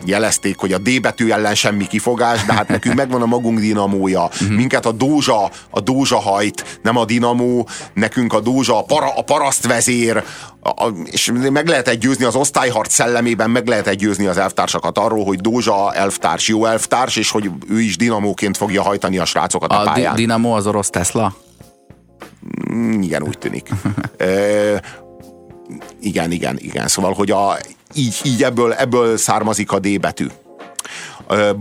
[0.05, 4.23] jelezték, hogy a D betű ellen semmi kifogás, de hát nekünk megvan a magunk dinamója.
[4.23, 4.49] Uh-huh.
[4.49, 9.21] Minket a Dózsa, a Dózsa hajt, nem a dinamó, nekünk a Dózsa a, para, a
[9.21, 10.23] parasztvezér,
[10.63, 15.39] a, és meg lehet győzni az osztályharc szellemében, meg lehet győzni az elvtársakat arról, hogy
[15.39, 19.83] Dózsa elvtárs, jó elvtárs, és hogy ő is dinamóként fogja hajtani a srácokat a, a
[19.83, 20.13] pályán.
[20.13, 21.35] A dinamó az orosz Tesla?
[22.73, 23.69] Mm, igen, úgy tűnik.
[24.17, 24.81] e,
[26.01, 26.87] igen, igen, igen.
[26.87, 27.57] Szóval, hogy a,
[27.93, 30.27] így, így ebből, ebből származik a D betű.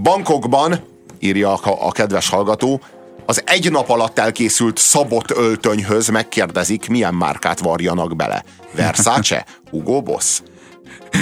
[0.03, 0.81] Bankokban,
[1.19, 2.81] írja a, a kedves hallgató,
[3.27, 8.45] az egy nap alatt elkészült szabott öltönyhöz megkérdezik, milyen márkát varjanak bele.
[8.75, 9.47] Versace?
[9.71, 10.41] Hugo Boss?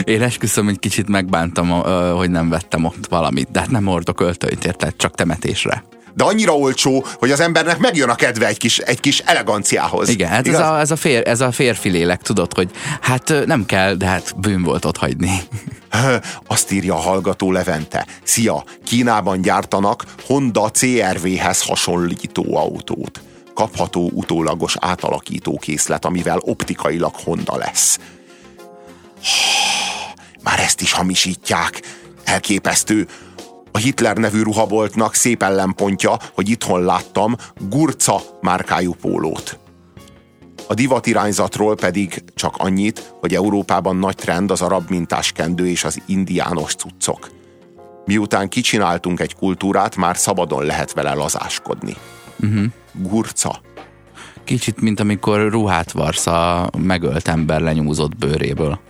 [0.04, 1.68] Én esküszöm, hogy kicsit megbántam,
[2.16, 4.96] hogy nem vettem ott valamit, de hát nem hordok öltönyt, érted?
[4.96, 5.84] Csak temetésre
[6.18, 10.08] de annyira olcsó, hogy az embernek megjön a kedve egy kis, egy kis eleganciához.
[10.08, 13.66] Igen, hát ez a, ez, a fér, ez a férfi lélek, tudod, hogy hát nem
[13.66, 15.40] kell, de hát bűn volt ott hagyni.
[16.46, 18.06] Azt írja a hallgató Levente.
[18.22, 23.20] Szia, Kínában gyártanak Honda CRV-hez hasonlító autót.
[23.54, 27.98] Kapható utólagos átalakító készlet, amivel optikailag Honda lesz.
[30.42, 31.82] Már ezt is hamisítják.
[32.24, 33.06] Elképesztő
[33.78, 37.36] a Hitler nevű ruhaboltnak szép ellenpontja, hogy itthon láttam
[37.68, 39.58] Gurca márkájú pólót.
[40.68, 46.02] A divatirányzatról pedig csak annyit, hogy Európában nagy trend az arab mintás kendő és az
[46.06, 47.30] indiános cuccok.
[48.04, 51.96] Miután kicsináltunk egy kultúrát, már szabadon lehet vele lazáskodni.
[52.40, 52.64] Uh-huh.
[52.92, 53.60] Gurca.
[54.44, 58.80] Kicsit, mint amikor ruhát varsz a megölt ember lenyúzott bőréből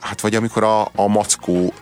[0.00, 1.72] hát vagy amikor a, a, mackó,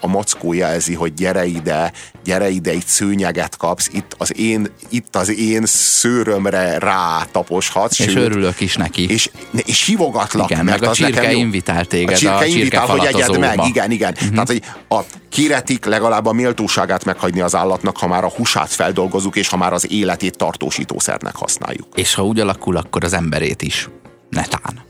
[0.00, 1.92] a mackó jelzi, hogy gyere ide,
[2.24, 7.98] gyere ide, itt szőnyeget kapsz, itt az én, itt az én szőrömre rá taposhatsz.
[7.98, 9.10] És sőt, örülök is neki.
[9.10, 9.30] És,
[9.64, 10.50] és hívogatlak.
[10.50, 13.60] Igen, mert meg a csirke invitál téged a csirke, a csirke invitál, hogy egyed meg,
[13.66, 14.12] igen, igen.
[14.12, 14.30] Uh-huh.
[14.30, 19.36] Tehát, hogy a kéretik legalább a méltóságát meghagyni az állatnak, ha már a húsát feldolgozunk,
[19.36, 21.86] és ha már az életét tartósítószernek használjuk.
[21.94, 23.88] És ha úgy alakul, akkor az emberét is.
[24.30, 24.85] Netán.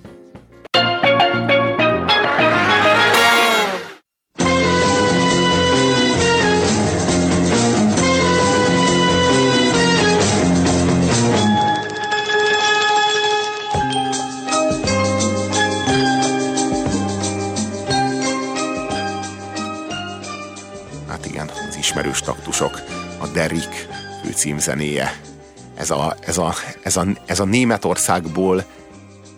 [22.56, 22.82] Taktusok,
[23.18, 23.88] a Derrick
[24.24, 25.20] főcímzenéje.
[25.74, 28.64] Ez a, ez, a, ez, a, ez a Németországból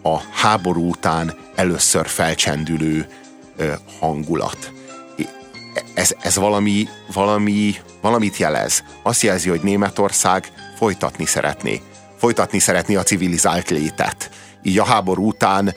[0.03, 3.07] a háború után először felcsendülő
[3.57, 4.73] ö, hangulat.
[5.95, 8.85] Ez, ez valami, valami, valamit jelez.
[9.03, 11.83] Azt jelzi, hogy Németország folytatni szeretné.
[12.19, 14.31] Folytatni szeretné a civilizált létet.
[14.63, 15.75] Így a háború után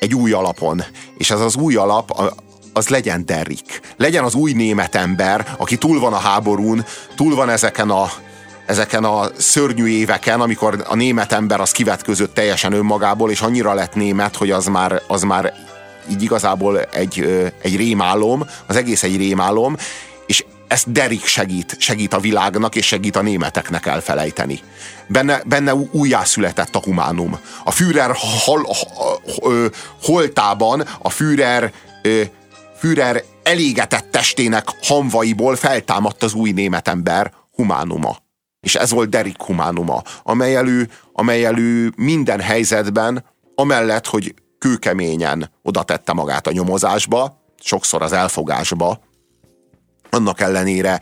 [0.00, 0.82] egy új alapon.
[1.18, 2.34] És ez az új alap,
[2.72, 3.80] az legyen Derrick.
[3.96, 8.10] Legyen az új német ember, aki túl van a háborún, túl van ezeken a,
[8.66, 13.94] ezeken a szörnyű éveken, amikor a német ember az kivetközött teljesen önmagából, és annyira lett
[13.94, 15.52] német, hogy az már, az már
[16.10, 19.76] így igazából egy, egy rémálom, az egész egy rémálom,
[20.26, 24.60] és ezt Derrick segít, segít a világnak, és segít a németeknek elfelejteni.
[25.06, 27.38] Benne, benne újjászületett a humánum.
[27.64, 28.10] A Führer
[28.44, 28.66] hol,
[29.40, 29.70] hol,
[30.02, 31.72] holtában a Führer
[32.82, 38.16] Führer elégetett testének hamvaiból feltámadt az új német ember humánuma.
[38.60, 43.24] És ez volt Derek humánuma, amely elő, amely elő minden helyzetben,
[43.54, 49.00] amellett, hogy kőkeményen oda tette magát a nyomozásba, sokszor az elfogásba,
[50.10, 51.00] annak ellenére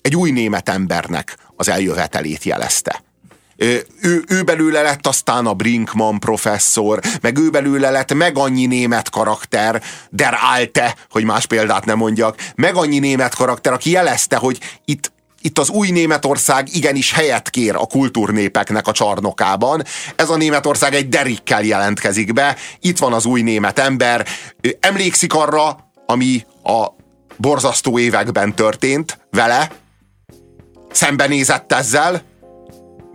[0.00, 3.02] egy új német embernek az eljövetelét jelezte
[3.58, 9.10] ő, ő belőle lett aztán a Brinkman professzor, meg ő belőle lett meg annyi német
[9.10, 14.58] karakter, der Alte, hogy más példát nem mondjak, meg annyi német karakter, aki jelezte, hogy
[14.84, 19.84] itt, itt az új Németország igenis helyet kér a kultúrnépeknek a csarnokában.
[20.16, 22.56] Ez a Németország egy derikkel jelentkezik be.
[22.80, 24.26] Itt van az új német ember.
[24.80, 26.86] Emlékszik arra, ami a
[27.36, 29.70] borzasztó években történt vele,
[30.90, 32.22] szembenézett ezzel,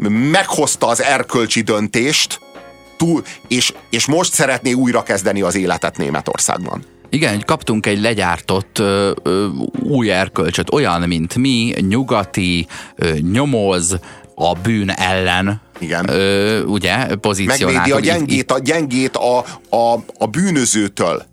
[0.10, 2.40] meghozta az erkölcsi döntést,
[2.98, 6.84] túl, és, és most szeretné újra kezdeni az életet Németországban.
[7.10, 9.48] Igen, kaptunk egy legyártott ö, ö,
[9.90, 14.00] új erkölcsöt, olyan, mint mi, nyugati, ö, nyomoz,
[14.36, 16.10] a bűn ellen, Igen.
[16.10, 17.74] Ö, ugye, pozícionál.
[17.74, 19.38] Megvédi a gyengét, a, gyengét a,
[19.70, 21.24] a, a bűnözőtől.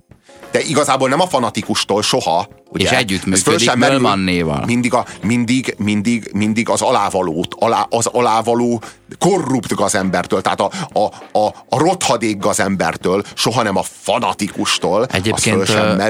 [0.51, 2.85] De igazából nem a fanatikustól soha, Ugye?
[2.85, 4.63] És együttműködik Mölmannéval.
[4.67, 8.83] Mindig, a, mindig, mindig, mindig az alávalót, alá, az alávaló
[9.19, 11.05] korrupt gazembertől, tehát a, a,
[11.39, 15.07] a, a rothadék gazembertől, soha nem a fanatikustól.
[15.07, 15.69] Egyébként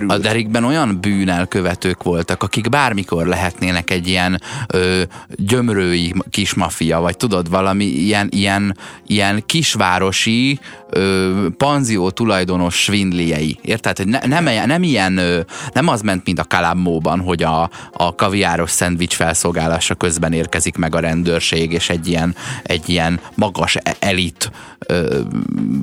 [0.08, 5.02] a Derikben olyan bűnelkövetők voltak, akik bármikor lehetnének egy ilyen ö,
[5.36, 10.58] gyömrői kis mafia, vagy tudod, valami ilyen, ilyen, ilyen kisvárosi
[10.90, 13.58] ö, panzió tulajdonos svindliei.
[13.62, 13.96] Érted?
[13.96, 15.40] Hogy ne, nem, nem ilyen, ö,
[15.72, 20.94] nem az ment, mint a Kalámóban, hogy a, a kaviáros szendvics felszolgálása közben érkezik meg
[20.94, 25.20] a rendőrség, és egy ilyen, egy ilyen magas e- elit ö,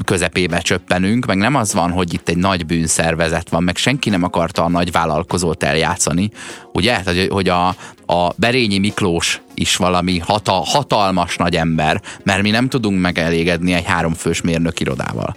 [0.05, 4.23] közepébe csöppenünk, meg nem az van, hogy itt egy nagy bűnszervezet van, meg senki nem
[4.23, 6.31] akarta a nagy vállalkozót eljátszani,
[6.73, 7.01] ugye?
[7.05, 7.67] Hogy, hogy a,
[8.05, 13.85] a Berényi Miklós is valami hata, hatalmas nagy ember, mert mi nem tudunk megelégedni egy
[13.85, 15.35] háromfős mérnök irodával.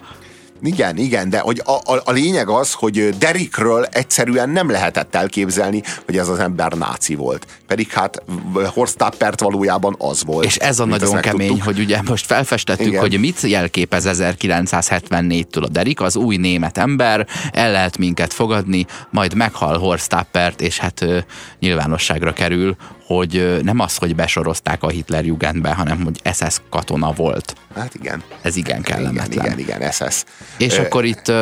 [0.62, 5.82] Igen, igen, de hogy a, a, a lényeg az, hogy Derikről egyszerűen nem lehetett elképzelni,
[6.04, 7.46] hogy ez az ember náci volt.
[7.66, 8.22] Pedig hát
[8.66, 10.44] Horst Tappert valójában az volt.
[10.44, 11.64] És ez a nagyon kemény, tudtuk.
[11.64, 13.00] hogy ugye most felfestettük, igen.
[13.00, 19.34] hogy mit jelképez 1974-től a Derik, az új német ember, el lehet minket fogadni, majd
[19.34, 21.18] meghal Horst Tappert, és hát ö,
[21.58, 22.76] nyilvánosságra kerül,
[23.16, 27.54] hogy nem az, hogy besorozták a Hitler Jugendbe, hanem hogy SS katona volt.
[27.76, 28.22] Hát igen.
[28.42, 29.32] Ez igen kellemetlen.
[29.32, 30.24] Igen, igen, igen SS.
[30.56, 30.80] És Ö...
[30.80, 31.32] akkor itt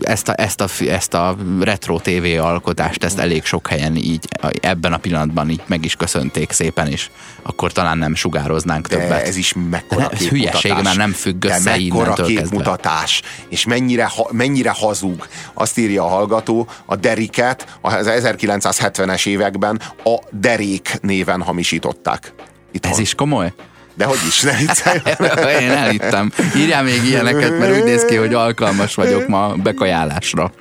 [0.00, 4.28] ezt a, ezt, a, ezt a retro TV alkotást, ezt elég sok helyen így
[4.60, 7.10] ebben a pillanatban így meg is köszönték szépen, és
[7.42, 9.26] akkor talán nem sugároznánk De többet.
[9.26, 14.70] ez is mekkora Ez hülyeség, mert nem függ össze De mekkora képmutatás, és mennyire, mennyire
[14.70, 15.26] hazug.
[15.54, 22.32] Azt írja a hallgató, a Deriket az 1970-es években a Derik Kék néven hamisították.
[22.72, 23.52] Itt Ez is komoly?
[23.94, 24.52] De hogy is, ne
[25.60, 26.32] Én elhittem.
[26.56, 30.52] Írjál még ilyeneket, mert úgy néz ki, hogy alkalmas vagyok ma bekajálásra.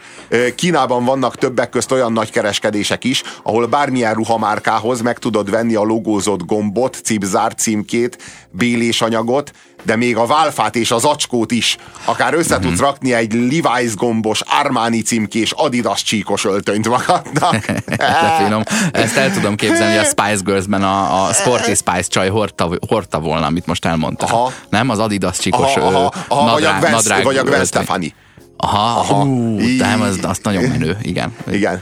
[0.56, 5.84] Kínában vannak többek közt olyan nagy kereskedések is, ahol bármilyen ruhamárkához meg tudod venni a
[5.84, 8.18] logózott gombot, cipzár címkét,
[8.52, 9.52] bélésanyagot,
[9.84, 11.78] de még a válfát és az acskót is.
[12.06, 12.68] Akár össze mm-hmm.
[12.68, 17.66] tudsz rakni egy Levi's gombos, Armani címkés, Adidas csíkos öltönyt magadnak.
[17.98, 18.64] de finom.
[18.92, 23.20] Ezt el tudom képzelni, hogy a Spice Girls-ben a, a Sporty Spice csaj hordta, hordta
[23.20, 24.30] volna, amit most elmondtál.
[24.34, 24.52] Aha.
[24.70, 24.90] Nem?
[24.90, 28.14] Az Adidas csíkos aha, aha, aha, vagy a Gwen, nadrág vagy a Gwen Stefani.
[28.58, 29.24] Aha, aha.
[29.24, 31.36] Ú, nem, az, az nagyon menő, igen.
[31.52, 31.82] Igen.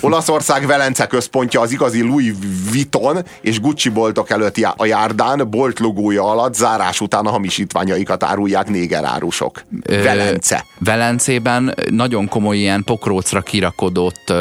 [0.00, 2.32] Olaszország Velence központja az igazi Louis
[2.70, 8.68] Vuitton és Gucci boltok előtt a járdán, bolt logója alatt zárás után a hamisítványaikat árulják
[8.68, 9.64] négerárusok.
[9.86, 10.64] Velence.
[10.78, 14.32] Velencében nagyon komoly ilyen pokrócra kirakodott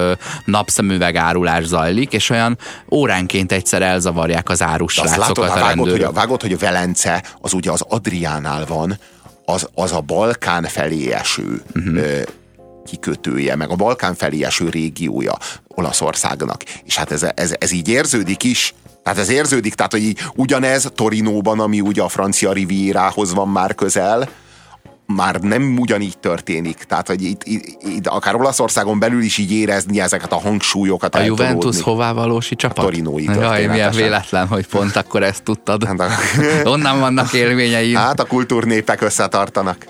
[0.45, 2.57] napszemüveg árulás zajlik, és olyan
[2.91, 7.71] óránként egyszer elzavarják az árusrácokat a vágod, hogy a, vágod, hogy a Velence az ugye
[7.71, 8.97] az Adriánál van,
[9.45, 12.23] az, az a Balkán felé eső uh-huh
[12.85, 15.37] kikötője, meg a Balkán felé eső régiója
[15.67, 16.63] Olaszországnak.
[16.83, 18.73] És hát ez, ez, ez így érződik is.
[19.03, 23.75] Tehát ez érződik, tehát hogy így ugyanez Torinóban, ami ugye a francia riviérához van már
[23.75, 24.29] közel,
[25.05, 26.77] már nem ugyanígy történik.
[26.77, 31.15] Tehát, hogy itt, itt, itt akár Olaszországon belül is így érezni ezeket a hangsúlyokat.
[31.15, 32.77] A Juventus hová valósi csapat?
[32.77, 35.83] A torinói Jaj, milyen véletlen, hogy pont akkor ezt tudtad.
[35.83, 36.11] Hát
[36.63, 37.95] Onnan vannak élményeim.
[37.95, 39.85] Hát a kultúrnépek összetartanak.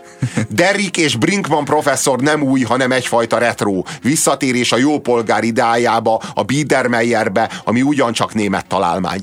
[0.49, 3.81] Derrick és Brinkman professzor nem új, hanem egyfajta retro.
[4.01, 9.21] Visszatérés a jópolgár ideájába, a Biedermeyerbe, ami ugyancsak német találmány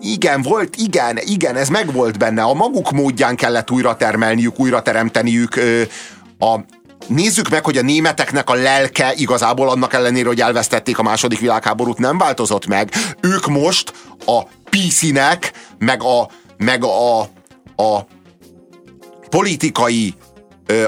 [0.00, 2.42] igen, volt, igen, igen, ez megvolt benne.
[2.42, 5.60] A maguk módján kellett újra termelniük, újra teremteniük
[6.38, 6.60] a
[7.06, 11.98] Nézzük meg, hogy a németeknek a lelke igazából annak ellenére, hogy elvesztették a második világháborút,
[11.98, 12.90] nem változott meg.
[13.20, 13.92] Ők most
[14.26, 17.20] a PC-nek, meg a, meg a,
[17.76, 18.06] a
[19.28, 20.14] politikai,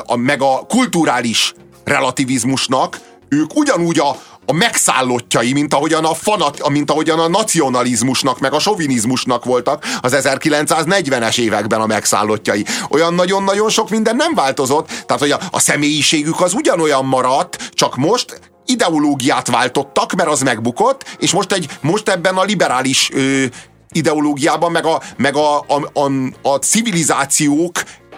[0.05, 1.55] a, meg a kulturális
[1.85, 4.17] relativizmusnak, ők ugyanúgy a,
[4.47, 10.17] a megszállottjai, mint ahogyan a, fanat, mint ahogyan a nacionalizmusnak, meg a sovinizmusnak voltak az
[10.17, 12.65] 1940-es években a megszállottjai.
[12.91, 17.97] Olyan nagyon-nagyon sok minden nem változott, tehát hogy a, a személyiségük az ugyanolyan maradt, csak
[17.97, 23.45] most ideológiát váltottak, mert az megbukott, és most, egy, most ebben a liberális ö,
[23.93, 26.11] ideológiában, meg a, meg a, a, a,
[26.43, 27.73] a civilizációk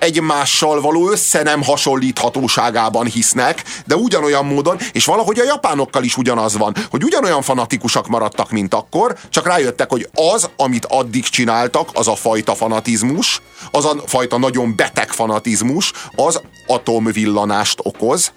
[0.04, 6.56] egymással való össze nem hasonlíthatóságában hisznek, de ugyanolyan módon, és valahogy a japánokkal is ugyanaz
[6.56, 12.08] van, hogy ugyanolyan fanatikusak maradtak, mint akkor, csak rájöttek, hogy az, amit addig csináltak, az
[12.08, 13.40] a fajta fanatizmus,
[13.70, 18.32] az a fajta nagyon beteg fanatizmus, az atomvillanást okoz,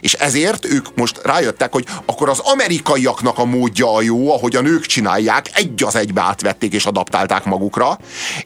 [0.00, 4.60] és ezért ők most rájöttek, hogy akkor az amerikaiaknak a módja a jó, ahogy a
[4.60, 7.98] nők csinálják, egy az egybe átvették és adaptálták magukra,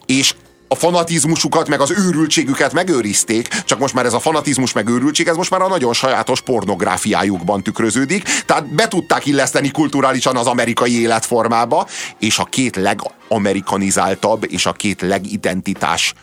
[0.06, 0.34] és
[0.74, 5.36] a fanatizmusukat, meg az őrültségüket megőrizték, csak most már ez a fanatizmus meg őrültség, ez
[5.36, 11.86] most már a nagyon sajátos pornográfiájukban tükröződik, tehát be tudták illeszteni kulturálisan az amerikai életformába,
[12.18, 16.14] és a két legamerikanizáltabb és a két legidentitás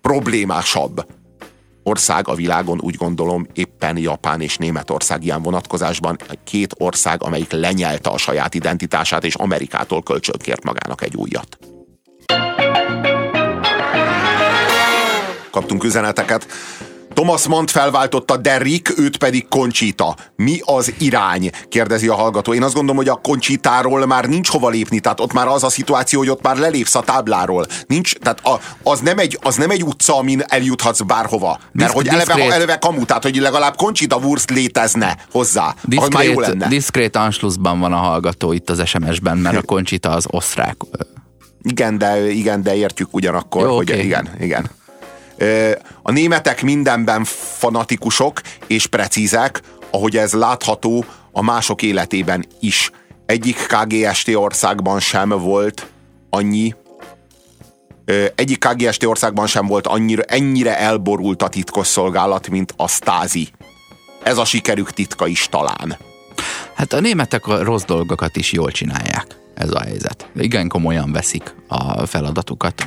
[0.00, 1.06] problémásabb
[1.82, 6.16] ország a világon úgy gondolom éppen Japán és Németország ilyen vonatkozásban.
[6.44, 11.58] Két ország, amelyik lenyelte a saját identitását, és Amerikától kölcsönkért magának egy újat.
[15.50, 16.46] Kaptunk üzeneteket.
[17.14, 20.16] Thomas Mann felváltotta Derrick, őt pedig Conchita.
[20.36, 21.50] Mi az irány?
[21.68, 22.54] Kérdezi a hallgató.
[22.54, 25.68] Én azt gondolom, hogy a Conchitáról már nincs hova lépni, tehát ott már az a
[25.68, 27.66] szituáció, hogy ott már lelépsz a tábláról.
[27.86, 31.58] Nincs, tehát a, az, nem egy, az nem egy utca, amin eljuthatsz bárhova.
[31.72, 35.74] Mert hogy eleve, eleve kamu, tehát hogy legalább Conchita Wurst létezne hozzá.
[35.82, 36.68] Diszkrét, már jó lenne.
[36.68, 40.76] Diszkrét Anschlussban van a hallgató itt az SMS-ben, mert a Conchita az osztrák.
[41.62, 44.04] Igen, de, igen, de értjük ugyanakkor, jó, hogy okay.
[44.04, 44.70] igen, igen.
[46.02, 47.24] A németek mindenben
[47.58, 49.60] fanatikusok és precízek,
[49.90, 52.90] ahogy ez látható a mások életében is.
[53.26, 55.86] Egyik KGST országban sem volt
[56.30, 56.74] annyi
[58.34, 63.48] egyik KGST országban sem volt annyira, ennyire elborult a titkosszolgálat, mint a Stázi.
[64.22, 65.96] Ez a sikerük titka is talán.
[66.74, 69.26] Hát a németek a rossz dolgokat is jól csinálják.
[69.54, 70.28] Ez a helyzet.
[70.34, 72.86] Igen komolyan veszik a feladatukat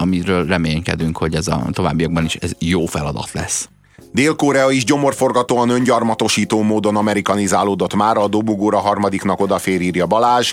[0.00, 3.68] amiről reménykedünk, hogy ez a továbbiakban is ez jó feladat lesz.
[4.12, 10.52] Dél-Korea is gyomorforgatóan öngyarmatosító módon amerikanizálódott már, a dobogóra harmadiknak odafér, írja Balázs.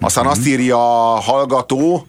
[0.00, 2.06] Aztán azt írja a hallgató,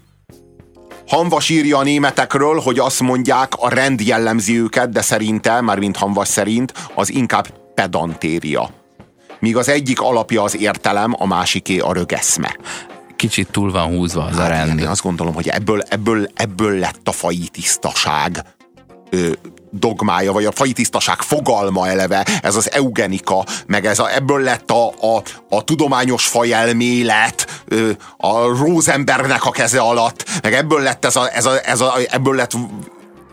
[1.07, 5.97] Hanvas írja a németekről, hogy azt mondják, a rend jellemzi őket, de szerinte, már mint
[5.97, 8.70] Hanvas szerint, az inkább pedantéria.
[9.39, 12.55] Míg az egyik alapja az értelem, a másiké a rögeszme
[13.20, 14.80] kicsit túl van húzva az hát, a rend.
[14.80, 18.43] Én azt gondolom, hogy ebből, ebből, ebből lett a fai tisztaság
[19.09, 19.32] ö,
[19.72, 24.72] dogmája, vagy a fai tisztaság fogalma eleve, ez az eugenika, meg ez a, ebből lett
[24.72, 31.15] a, a, a tudományos fajelmélet, ö, a Rosenbergnek a keze alatt, meg ebből lett ez
[31.15, 32.51] a, ez a, ez a ebből lett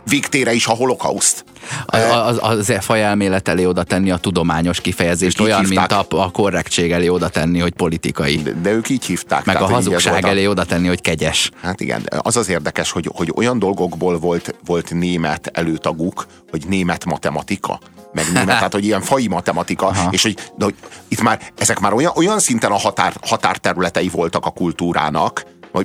[0.08, 1.44] végtére is a holokauszt.
[1.86, 5.90] Az, az e faj elmélet elé oda tenni a tudományos kifejezést, olyan, hívták.
[5.90, 8.36] mint a, a korrektség elé oda tenni, hogy politikai.
[8.36, 9.44] De, de ők így hívták.
[9.44, 11.50] Meg tehát, a hazugság elé oda tenni, hogy kegyes.
[11.62, 17.04] Hát igen, az az érdekes, hogy, hogy olyan dolgokból volt, volt német előtaguk, hogy német
[17.04, 17.78] matematika,
[18.12, 20.08] meg német, tehát hogy ilyen fai matematika, Aha.
[20.10, 20.74] és hogy, de, hogy
[21.08, 25.44] itt már ezek már olyan, olyan szinten a határ, határterületei voltak a kultúrának,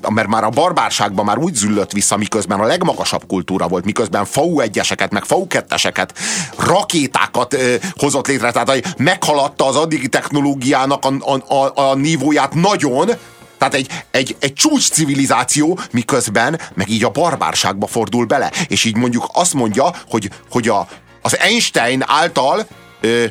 [0.10, 4.60] mert már a barbárságban már úgy züllött vissza, miközben a legmagasabb kultúra volt, miközben FAU
[4.60, 6.14] egyeseket, meg FAU ketteseket,
[6.58, 12.54] rakétákat ö, hozott létre, tehát hogy meghaladta az addigi technológiának a, a, a, a nívóját
[12.54, 13.10] nagyon,
[13.58, 18.52] tehát egy, egy, egy csúcs civilizáció, miközben meg így a barbárságba fordul bele.
[18.68, 20.88] És így mondjuk azt mondja, hogy, hogy a,
[21.22, 22.68] az Einstein által
[23.02, 23.26] ö,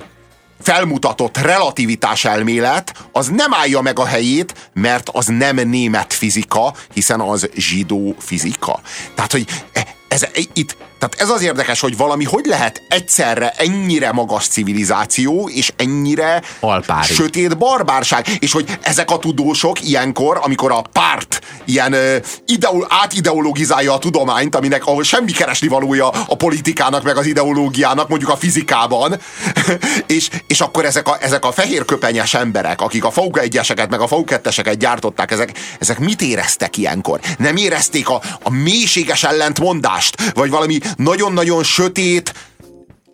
[0.61, 7.21] felmutatott relativitás elmélet, az nem állja meg a helyét, mert az nem német fizika, hiszen
[7.21, 8.81] az zsidó fizika.
[9.15, 14.13] Tehát, hogy e, ez, itt, tehát ez az érdekes, hogy valami hogy lehet egyszerre ennyire
[14.13, 17.13] magas civilizáció, és ennyire Alpári.
[17.13, 23.93] sötét barbárság, és hogy ezek a tudósok ilyenkor, amikor a párt ilyen uh, ideol, átideologizálja
[23.93, 29.21] a tudományt, aminek ahol semmi keresni valója a politikának, meg az ideológiának, mondjuk a fizikában,
[30.07, 34.01] és, és akkor ezek a, ezek a fehér köpenyes emberek, akik a FAUK egyeseket, meg
[34.01, 37.21] a FAUK ketteseket gyártották, ezek, ezek mit éreztek ilyenkor?
[37.39, 40.19] Nem érezték a, a mélységes ellentmondást?
[40.35, 42.35] vagy valami nagyon-nagyon sötét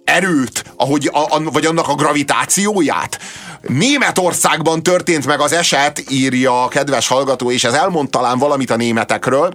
[0.04, 3.18] erőt, ahogy, a, a, vagy annak a gravitációját.
[3.62, 8.76] Németországban történt meg az eset, írja a kedves hallgató, és ez elmond talán valamit a
[8.76, 9.52] németekről,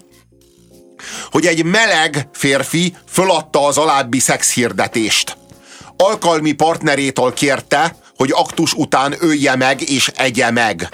[1.32, 5.38] hogy egy meleg férfi föladta az alábbi szexhirdetést.
[5.98, 10.90] Alkalmi partnerétől kérte, hogy aktus után ölje meg és egye meg.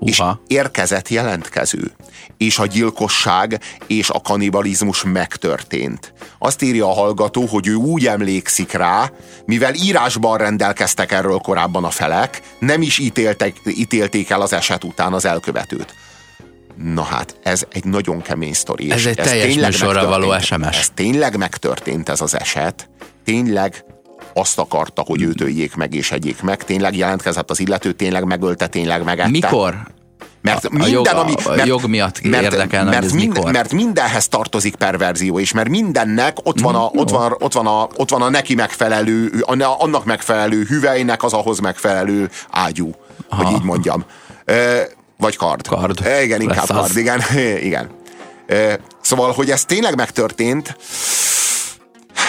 [0.00, 1.92] és érkezett jelentkező,
[2.40, 6.12] és a gyilkosság és a kanibalizmus megtörtént.
[6.38, 9.10] Azt írja a hallgató, hogy ő úgy emlékszik rá,
[9.44, 15.12] mivel írásban rendelkeztek erről korábban a felek, nem is ítéltek, ítélték el az eset után
[15.12, 15.94] az elkövetőt.
[16.76, 18.90] Na hát, ez egy nagyon kemény sztori.
[18.90, 20.78] Ez egy ez teljes műsorra való SMS.
[20.78, 22.88] Ez tényleg megtörtént ez az eset.
[23.24, 23.84] Tényleg
[24.34, 26.64] azt akarta, hogy őt öljék meg és egyék meg.
[26.64, 29.30] Tényleg jelentkezett az illető, tényleg megölte, tényleg megette.
[29.30, 29.98] Mikor?
[30.42, 33.52] Mert a, minden, jog, ami, mert, a jog miatt mert, érdekelne, mert, mind, mikor?
[33.52, 37.66] mert mindenhez tartozik perverzió, és mert mindennek ott van a, mm, ott van, ott van
[37.66, 39.44] a, ott van a neki megfelelő,
[39.78, 42.94] annak megfelelő hüvelynek az ahhoz megfelelő ágyú,
[43.28, 43.44] Aha.
[43.44, 44.04] hogy így mondjam.
[45.18, 45.66] Vagy kard.
[45.66, 46.00] Kard.
[46.22, 46.96] Igen, inkább Lesz kard, az.
[46.96, 47.20] igen.
[47.68, 47.90] igen.
[49.00, 50.76] Szóval, hogy ez tényleg megtörtént,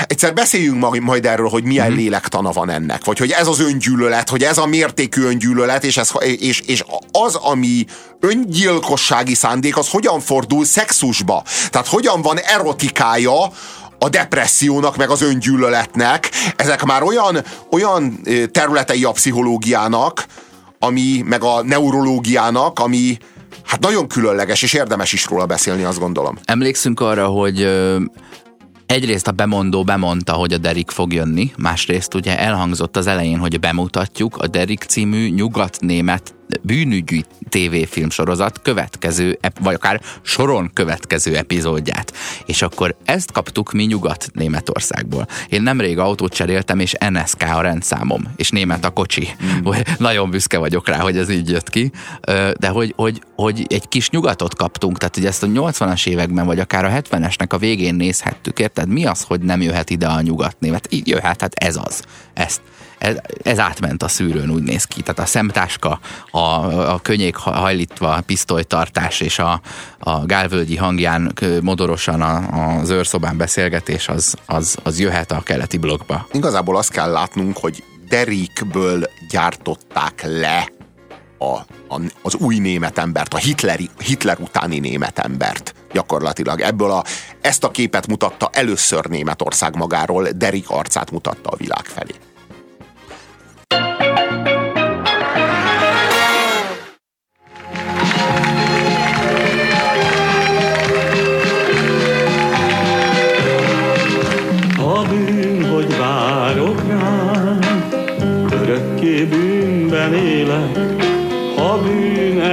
[0.08, 1.96] egyszer beszéljünk majd erről, hogy milyen mm-hmm.
[1.96, 6.12] lélektana van ennek, vagy hogy ez az öngyűlölet, hogy ez a mértékű öngyűlölet, és, ez,
[6.20, 7.86] és, és az, ami
[8.20, 11.44] öngyilkossági szándék, az hogyan fordul szexusba.
[11.70, 13.52] Tehát hogyan van erotikája
[14.00, 16.30] a depressziónak, meg az öngyűlöletnek.
[16.56, 18.22] Ezek már olyan, olyan
[18.52, 20.26] területei a pszichológiának,
[20.80, 23.18] ami, meg a neurológiának, ami
[23.66, 26.38] hát nagyon különleges, és érdemes is róla beszélni, azt gondolom.
[26.46, 27.70] Emlékszünk arra, hogy
[28.92, 33.60] egyrészt a bemondó bemondta, hogy a Derik fog jönni, másrészt ugye elhangzott az elején, hogy
[33.60, 42.14] bemutatjuk a Derik című nyugat-német bűnügyi tévéfilm sorozat következő, vagy akár soron következő epizódját.
[42.46, 45.28] És akkor ezt kaptuk mi Nyugat-Németországból.
[45.50, 49.28] Én nemrég autót cseréltem, és NSK a rendszámom, és német a kocsi.
[49.44, 49.70] Mm.
[49.98, 51.92] Nagyon büszke vagyok rá, hogy ez így jött ki.
[52.60, 56.60] De hogy, hogy, hogy egy kis nyugatot kaptunk, tehát hogy ezt a 80-as években, vagy
[56.60, 58.88] akár a 70-esnek a végén nézhettük, érted?
[58.88, 60.88] Mi az, hogy nem jöhet ide a nyugat-német?
[60.90, 62.04] Így jöhet, hát ez az.
[62.34, 62.62] Ezt
[63.02, 65.02] ez, ez átment a szűrőn, úgy néz ki.
[65.02, 66.00] Tehát a szemtáska,
[66.32, 66.40] a,
[66.94, 69.62] a könnyék hajlítva, pisztolytartás és a,
[70.00, 76.28] a gálvölgyi hangján modorosan a, az őrszobán beszélgetés, az, az, az jöhet a keleti blokkba.
[76.32, 80.72] Igazából azt kell látnunk, hogy Derikből gyártották le
[81.38, 81.56] a,
[81.96, 86.60] a, az új német embert, a Hitleri, Hitler utáni német embert gyakorlatilag.
[86.60, 87.04] Ebből a,
[87.42, 92.14] ezt a képet mutatta először Németország magáról, Derik arcát mutatta a világ felé.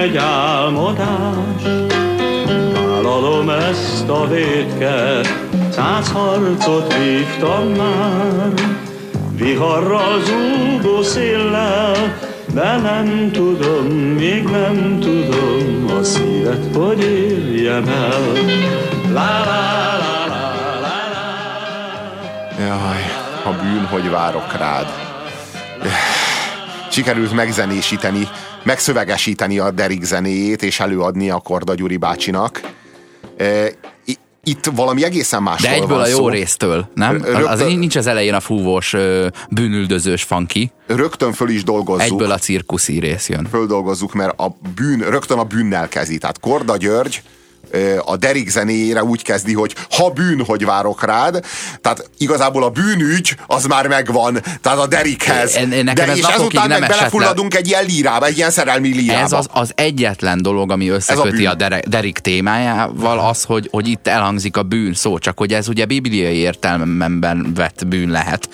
[0.08, 1.62] Egy álmodás.
[2.74, 5.28] Vállalom ezt a vétket,
[5.70, 8.52] száz harcot vívtam már.
[9.36, 12.18] Viharral zúgó széllel,
[12.54, 13.86] de nem tudom,
[14.18, 18.22] még nem tudom a szívet, hogy érjem el.
[19.12, 22.64] La, la, la, la, la, la.
[22.64, 23.04] Jaj,
[23.44, 25.07] a bűn, hogy várok rád.
[26.98, 28.28] Sikerült megzenésíteni
[28.62, 32.60] megszövegesíteni a Derek zenéjét, és előadni a Korda Gyuri bácsinak.
[34.44, 36.28] Itt valami egészen más De egyből a jó szó.
[36.28, 37.12] résztől, nem?
[37.12, 38.94] Rögtön, az nincs az elején a fúvós,
[39.50, 40.70] bűnüldözős funky.
[40.86, 42.02] Rögtön föl is dolgozzuk.
[42.02, 43.46] Egyből a cirkuszi rész jön.
[43.50, 46.18] Földolgozzuk, mert a bűn, rögtön a bűnnel kezdi.
[46.18, 47.22] Tehát Korda György
[48.04, 51.44] a Derik zenéjére úgy kezdi, hogy ha bűn, hogy várok rád.
[51.80, 55.54] Tehát igazából a bűnügy az már megvan, tehát a Derikhez.
[55.54, 57.58] En, en, De, és ezután meg belefulladunk le...
[57.58, 59.20] egy ilyen lírába, egy ilyen szerelmi lírába.
[59.20, 64.06] Ez az, az egyetlen dolog, ami összeköti a, a Derik témájával, az, hogy, hogy itt
[64.06, 68.48] elhangzik a bűn szó, csak hogy ez ugye bibliai értelmemben vett bűn lehet.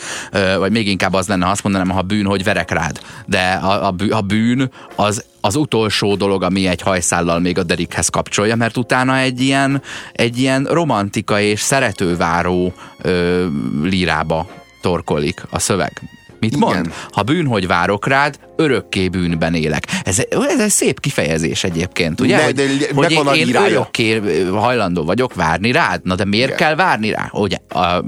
[0.59, 3.01] Vagy még inkább az lenne, ha azt mondanám, ha bűn, hogy verek rád.
[3.27, 8.57] De a, a bűn az az utolsó dolog, ami egy hajszállal még a Derikhez kapcsolja,
[8.57, 9.83] mert utána egy ilyen,
[10.13, 12.73] egy ilyen romantika és szeretőváró
[13.03, 13.47] ö,
[13.83, 14.49] lírába
[14.81, 16.03] torkolik a szöveg.
[16.41, 16.69] Mit Igen.
[16.69, 16.93] mond?
[17.11, 19.87] Ha bűn, hogy várok rád, örökké bűnben élek.
[20.05, 22.37] Ez, ez egy szép kifejezés egyébként, ugye?
[22.37, 26.01] De, de, de, hogy én, én örökké hajlandó vagyok várni rád.
[26.05, 26.59] Na de miért Igen.
[26.59, 27.29] kell várni rá?
[27.33, 28.05] Ugye, a,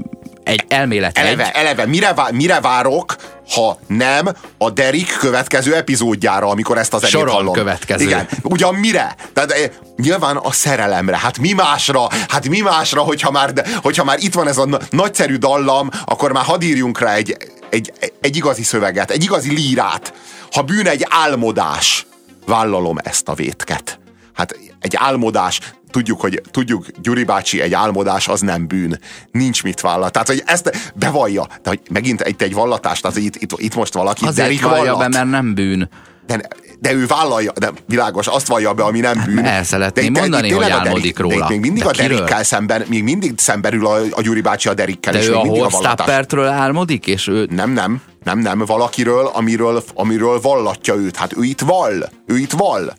[0.47, 1.51] egy elmélet eleve, egy.
[1.55, 3.15] eleve mire, vá, mire várok,
[3.49, 7.53] ha nem a Derik következő epizódjára, amikor ezt az zenét Soron hallom.
[7.53, 8.03] következő.
[8.03, 9.15] Igen, ugyan mire?
[9.33, 11.17] Tehát eh, nyilván a szerelemre.
[11.17, 12.07] Hát mi másra?
[12.27, 16.43] Hát mi másra, hogyha már, hogyha már itt van ez a nagyszerű dallam, akkor már
[16.43, 17.37] hadd írjunk rá egy,
[17.69, 20.13] egy, egy igazi szöveget, egy igazi lírát.
[20.51, 22.05] Ha bűn egy álmodás,
[22.45, 23.99] vállalom ezt a vétket.
[24.33, 25.59] Hát egy álmodás,
[25.91, 28.99] tudjuk, hogy tudjuk, Gyuri bácsi, egy álmodás az nem bűn.
[29.31, 30.11] Nincs mit vállat.
[30.11, 31.47] Tehát, hogy ezt bevallja.
[31.61, 35.11] De hogy megint egy, egy vallatás, tehát itt, itt, itt most valaki Azért vallja vallat.
[35.11, 35.89] be, mert nem bűn.
[36.27, 36.41] De,
[36.79, 39.45] de ő vállalja, de világos, azt vallja be, ami nem bűn.
[39.45, 41.39] El szeretném de, mondani, hogy álmodik róla.
[41.39, 44.73] De még mindig de a Derikkel szemben, még mindig szemberül a, a Gyuri bácsi a
[44.73, 45.13] Derikkel.
[45.13, 47.47] De és ő a Horstappertről álmodik, és ő...
[47.51, 51.15] Nem, nem, nem, nem, valakiről, amiről, amiről vallatja őt.
[51.15, 52.93] Hát ő itt vall, ő itt vall.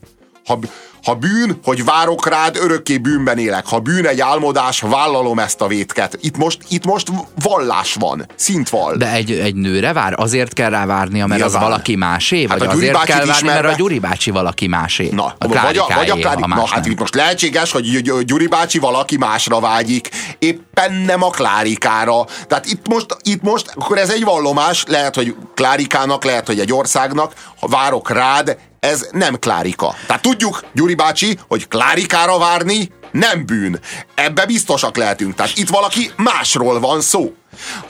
[0.46, 0.58] Ha,
[1.04, 3.66] ha bűn, hogy várok rád, örökké bűnben élek.
[3.66, 6.18] Ha bűn egy álmodás, vállalom ezt a vétket.
[6.20, 7.08] Itt most, itt most
[7.42, 8.96] vallás van, szint val.
[8.96, 10.14] De egy, egy nőre vár?
[10.16, 11.60] Azért kell rá várnia, mert Nyilván.
[11.62, 12.46] az valaki másé?
[12.46, 15.08] Hát Vagy a Gyuri azért kell várni, ismerve- mert a Gyuri bácsi valaki másé?
[15.12, 18.24] Na, a vagy a, vagy a Klári, na hát itt most lehetséges, hogy Gy- Gy-
[18.24, 22.26] Gyuri bácsi valaki másra vágyik, éppen nem a Klárikára.
[22.46, 26.72] Tehát itt most, itt most, akkor ez egy vallomás, lehet, hogy Klárikának, lehet, hogy egy
[26.72, 29.94] országnak, ha várok rád, ez nem Klárika.
[30.06, 33.80] Tehát tudjuk, Gyuri bácsi, hogy Klárikára várni nem bűn.
[34.14, 35.34] Ebbe biztosak lehetünk.
[35.34, 37.34] Tehát itt valaki másról van szó.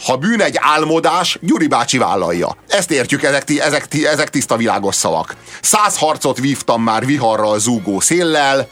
[0.05, 2.57] Ha bűn egy álmodás, Gyuri bácsi vállalja.
[2.68, 5.36] Ezt értjük, ezek, ti- ezek, ti- ezek tiszta világos szavak.
[5.62, 8.68] Száz harcot vívtam már viharral zúgó széllel,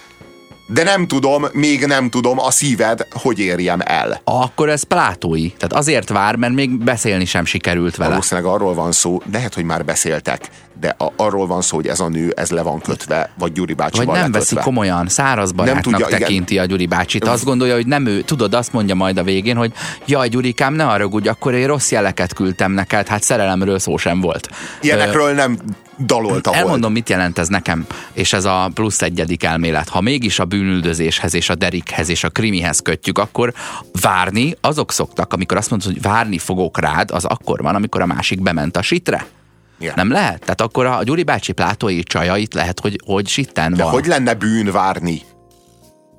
[0.67, 4.21] de nem tudom, még nem tudom a szíved, hogy érjem el.
[4.25, 5.51] Akkor ez plátói.
[5.51, 8.11] Tehát azért vár, mert még beszélni sem sikerült vele.
[8.11, 10.49] Valószínűleg arról van szó, lehet, hogy már beszéltek,
[10.81, 13.75] de a, arról van szó, hogy ez a nő, ez le van kötve, vagy Gyuri
[13.75, 16.21] Vagy bácsival nem veszi komolyan, száraz barátnak tudja, igen.
[16.21, 17.25] tekinti a Gyuri bácsit.
[17.25, 18.21] Azt gondolja, hogy nem ő.
[18.21, 19.73] Tudod, azt mondja majd a végén, hogy
[20.07, 24.49] jaj, Gyurikám, ne haragudj, akkor én rossz jeleket küldtem neked, hát szerelemről szó sem volt.
[24.81, 25.59] Ilyenekről nem
[25.99, 26.62] dalolta volt.
[26.62, 29.88] Elmondom, mit jelent ez nekem, és ez a plusz egyedik elmélet.
[29.88, 33.53] Ha mégis a bűnüldözéshez és a derikhez és a krimihez kötjük, akkor
[34.01, 38.07] várni azok szoktak, amikor azt mondod, hogy várni fogok rád, az akkor van, amikor a
[38.07, 39.26] másik bement a sitre.
[39.78, 39.92] Igen.
[39.97, 40.40] Nem lehet?
[40.40, 43.92] Tehát akkor a Gyuri bácsi plátói csajait lehet, hogy, hogy sitten De van.
[43.92, 45.22] hogy lenne bűn várni?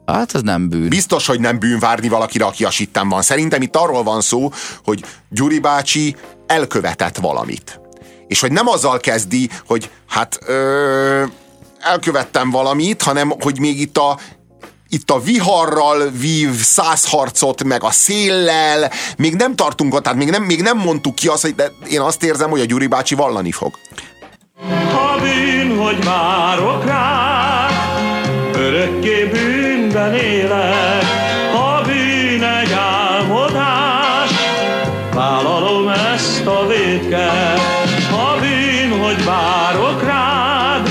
[0.06, 0.90] Hát ez nem bűn.
[0.90, 3.22] Biztos, hogy nem bűn várni valakire, aki a sitten van.
[3.22, 4.52] Szerintem itt arról van szó,
[4.84, 6.16] hogy Gyuri bácsi
[6.46, 7.80] elkövetett valamit.
[8.28, 11.24] És hogy nem azzal kezdi, hogy hát ö,
[11.80, 14.18] elkövettem valamit, hanem hogy még itt a
[14.90, 20.30] itt a viharral vív száz harcot, meg a széllel, még nem tartunk ott, tehát még
[20.30, 23.16] nem, még nem mondtuk ki azt, hogy de én azt érzem, hogy a Gyuri bácsi
[23.16, 23.74] vallani fog.
[24.92, 27.72] Ha bűn, hogy várok rád,
[28.54, 31.17] örökké bűnben élek.
[39.26, 40.90] Várok rád,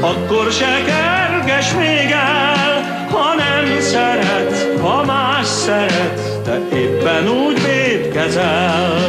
[0.00, 9.06] akkor se kerges még el, ha nem szeret, ha más szeret, te éppen úgy védkezel.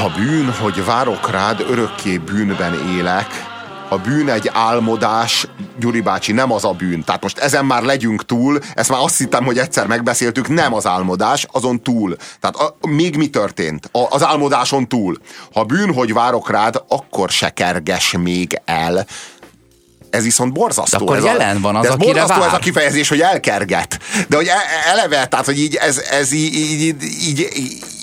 [0.00, 3.55] Ha bűn, hogy várok rád, örökké bűnben élek,
[3.88, 5.46] a bűn egy álmodás,
[5.78, 7.04] Gyuri bácsi, nem az a bűn.
[7.04, 10.86] Tehát most ezen már legyünk túl, ezt már azt hittem, hogy egyszer megbeszéltük, nem az
[10.86, 12.16] álmodás, azon túl.
[12.40, 13.88] Tehát a, még mi történt?
[13.92, 15.16] A, az álmodáson túl.
[15.52, 19.06] Ha bűn, hogy várok rád, akkor se kerges még el.
[20.16, 20.98] Ez viszont borzasztó.
[20.98, 22.60] De akkor ez jelen van az, de ez akire borzasztó ez a vár.
[22.60, 23.98] kifejezés, hogy elkerget.
[24.28, 26.96] De hogy e- eleve, tehát hogy így, ez, ez így, így,
[27.26, 27.48] így,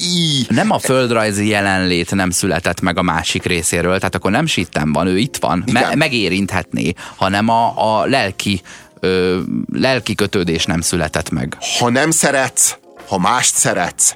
[0.02, 4.92] így, Nem a földrajzi jelenlét nem született meg a másik részéről, tehát akkor nem sitten
[4.94, 5.98] van, ő itt van, me- Igen.
[5.98, 8.62] megérinthetné, hanem a, a lelki,
[9.00, 9.40] ö,
[9.74, 11.58] lelki kötődés nem született meg.
[11.80, 14.16] ha nem szeretsz, ha mást szeretsz,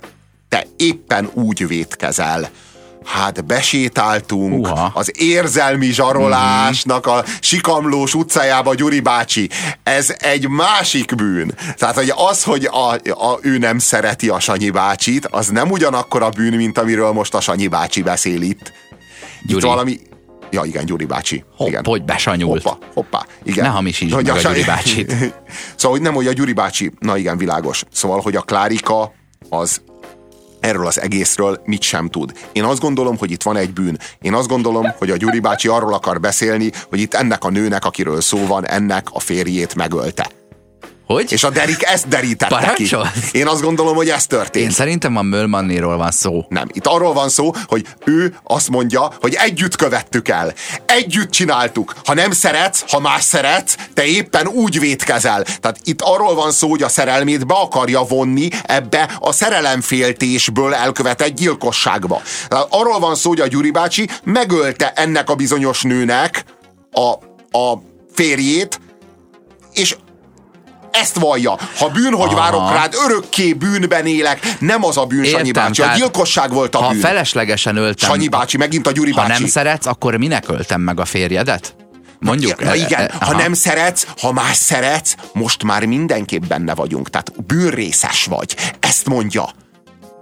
[0.50, 2.50] te éppen úgy vétkezel.
[3.08, 4.92] Hát besétáltunk Uha.
[4.94, 9.50] az érzelmi zsarolásnak a sikamlós utcájába, Gyuri bácsi.
[9.84, 11.54] Ez egy másik bűn.
[11.78, 12.92] Tehát, hogy az, hogy a,
[13.32, 17.34] a, ő nem szereti a Sanyi bácsit, az nem ugyanakkor a bűn, mint amiről most
[17.34, 18.72] a Sanyi bácsi beszél itt.
[19.42, 19.62] Gyuri.
[19.62, 20.00] Itt valami...
[20.52, 21.44] Ja, igen, Gyuri bácsi.
[21.58, 21.84] Hopp, igen.
[21.86, 22.64] hogy besanyult.
[22.64, 23.26] Hoppá, hoppá.
[23.44, 23.66] Igen.
[23.66, 25.12] Ne hamisítsd Hogy meg a Sanyi- Gyuri bácsit.
[25.76, 27.84] szóval, hogy nem, hogy a Gyuri bácsi, na igen, világos.
[27.92, 29.14] Szóval, hogy a Klárika
[29.50, 29.82] az
[30.60, 32.34] erről az egészről mit sem tud.
[32.52, 33.98] Én azt gondolom, hogy itt van egy bűn.
[34.22, 37.86] Én azt gondolom, hogy a Gyuri bácsi arról akar beszélni, hogy itt ennek a nőnek,
[37.86, 40.30] akiről szó van, ennek a férjét megölte.
[41.08, 41.32] Hogy?
[41.32, 42.90] És a Derik ezt derítette ki.
[42.90, 43.30] Parancsolsz?
[43.32, 44.66] Én azt gondolom, hogy ez történt.
[44.66, 46.46] Én szerintem a Mölmanniról van szó.
[46.50, 50.54] Nem, itt arról van szó, hogy ő azt mondja, hogy együtt követtük el.
[50.86, 51.94] Együtt csináltuk.
[52.06, 55.44] Ha nem szeretsz, ha más szeretsz, te éppen úgy vétkezel.
[55.44, 61.36] Tehát itt arról van szó, hogy a szerelmét be akarja vonni ebbe a szerelemféltésből elkövetett
[61.36, 62.22] gyilkosságba.
[62.48, 66.44] Tehát arról van szó, hogy a Gyuri bácsi megölte ennek a bizonyos nőnek
[66.92, 67.10] a,
[67.58, 67.82] a
[68.14, 68.80] férjét,
[69.74, 69.96] és
[71.02, 71.58] ezt vallja.
[71.78, 72.36] Ha bűn, hogy Aha.
[72.36, 74.56] várok rád, örökké bűnben élek.
[74.60, 75.82] Nem az a bűn, Sanyi bácsi.
[75.82, 77.00] A gyilkosság volt a Ha bűn.
[77.00, 79.40] feleslegesen öltem, Sanyi bácsi, megint a Gyuri ha bácsi.
[79.42, 81.76] nem szeretsz, akkor minek öltem meg a férjedet?
[82.20, 82.64] Mondjuk.
[82.64, 83.38] Na e- igen, e- ha aha.
[83.42, 87.10] nem szeretsz, ha más szeretsz, most már mindenképp benne vagyunk.
[87.10, 88.56] Tehát bűnrészes vagy.
[88.80, 89.50] Ezt mondja.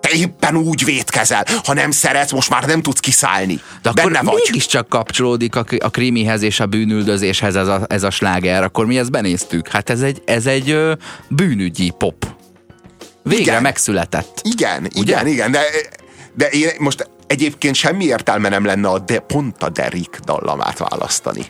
[0.06, 1.46] Te éppen úgy vétkezel.
[1.64, 3.60] Ha nem szeretsz, most már nem tudsz kiszállni.
[3.82, 4.42] De akkor Benne vagy.
[4.46, 8.64] mégiscsak kapcsolódik a, a krimihez és a bűnüldözéshez ez a, ez a sláger.
[8.64, 9.68] Akkor mi ezt benéztük.
[9.68, 10.80] Hát ez egy, ez egy
[11.30, 12.34] bűnügyi pop.
[13.24, 13.62] Végre Igen.
[13.62, 14.42] megszületett.
[14.44, 15.62] Igen, igen, igen, de,
[16.34, 21.46] de én most egyébként semmi értelme nem lenne a de, pont a Derek dallamát választani.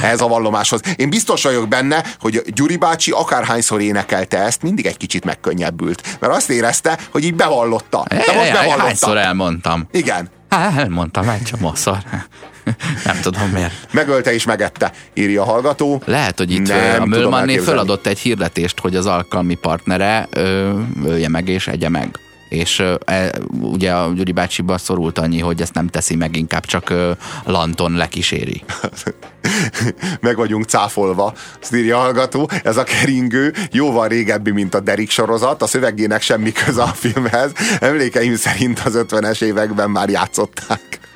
[0.00, 0.80] Ehhez a vallomáshoz.
[0.96, 6.16] Én biztos vagyok benne, hogy Gyuri bácsi akárhányszor énekelte ezt, mindig egy kicsit megkönnyebbült.
[6.20, 8.04] Mert azt érezte, hogy így bevallotta.
[8.08, 8.82] De most bevallotta.
[8.82, 9.88] Hányszor elmondtam?
[9.90, 10.28] Igen.
[10.50, 11.98] Hát elmondtam egy csomószor.
[13.04, 13.72] Nem tudom miért.
[13.90, 16.02] Megölte és megette, írja a hallgató.
[16.04, 17.58] Lehet, hogy itt Nem a elképzelni.
[17.58, 22.18] föladott egy hirdetést, hogy az alkalmi partnere ö, ölje meg és egye meg.
[22.48, 26.90] És e, ugye a Gyuri bácsiba szorult annyi, hogy ezt nem teszi meg, inkább csak
[26.90, 27.10] ö,
[27.44, 28.62] Lanton lekíséri.
[30.20, 32.50] Meg vagyunk cáfolva, azt írja a hallgató.
[32.62, 35.62] Ez a keringő jóval régebbi, mint a Derek sorozat.
[35.62, 37.52] A szövegének semmi köze a filmhez.
[37.80, 41.07] Emlékeim szerint az 50-es években már játszották.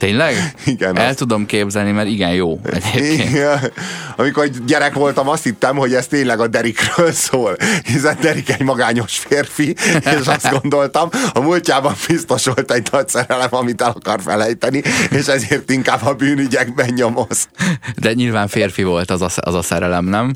[0.00, 0.54] Tényleg?
[0.66, 3.30] Igen, El az- tudom képzelni, mert igen jó egyébként.
[3.30, 3.72] Igen.
[4.16, 9.18] Amikor gyerek voltam, azt hittem, hogy ez tényleg a Derikről szól, hiszen Derik egy magányos
[9.18, 9.74] férfi,
[10.04, 15.26] és azt gondoltam, a múltjában biztos volt egy nagy szerelem, amit el akar felejteni, és
[15.26, 17.48] ezért inkább a bűnügyekben nyomoz.
[17.96, 20.34] De nyilván férfi volt az a, az a szerelem, nem?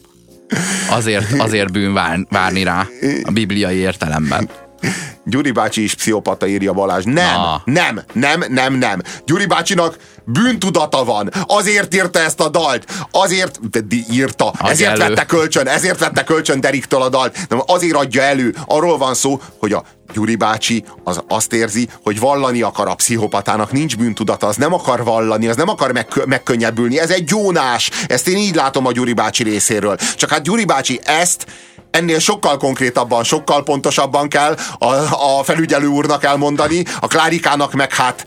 [0.90, 2.86] Azért, azért bűn vár, várni rá
[3.22, 4.48] a bibliai értelemben.
[5.24, 7.04] Gyuri bácsi is pszichopata, írja Balázs.
[7.04, 7.62] Nem, Na.
[7.64, 9.02] nem, nem, nem, nem.
[9.26, 11.30] Gyuri bácsinak bűntudata van.
[11.46, 13.06] Azért írta ezt a dalt.
[13.10, 13.58] Azért
[14.10, 14.48] írta.
[14.48, 15.08] Adja ezért elő.
[15.08, 15.66] vette kölcsön.
[15.66, 17.38] Ezért vette kölcsön Deriktől a dalt.
[17.48, 18.54] Nem, azért adja elő.
[18.66, 23.72] Arról van szó, hogy a Gyuri bácsi az azt érzi, hogy vallani akar a pszichopatának,
[23.72, 28.28] nincs bűntudata, az nem akar vallani, az nem akar megkö- megkönnyebbülni, ez egy gyónás, ezt
[28.28, 29.96] én így látom a Gyuri bácsi részéről.
[29.96, 31.46] Csak hát Gyuri bácsi ezt
[31.94, 34.86] ennél sokkal konkrétabban, sokkal pontosabban kell a,
[35.38, 38.26] a felügyelő úrnak elmondani, a Klárikának meg hát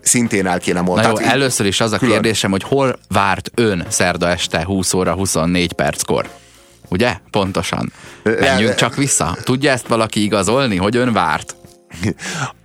[0.00, 1.08] szintén el kéne mondani.
[1.08, 2.12] jó, Tehát először is az a külön.
[2.12, 6.28] kérdésem, hogy hol várt ön szerda este 20 óra 24 perckor?
[6.88, 7.16] Ugye?
[7.30, 7.92] Pontosan.
[8.22, 9.36] Menjünk csak vissza.
[9.42, 11.54] Tudja ezt valaki igazolni, hogy ön várt?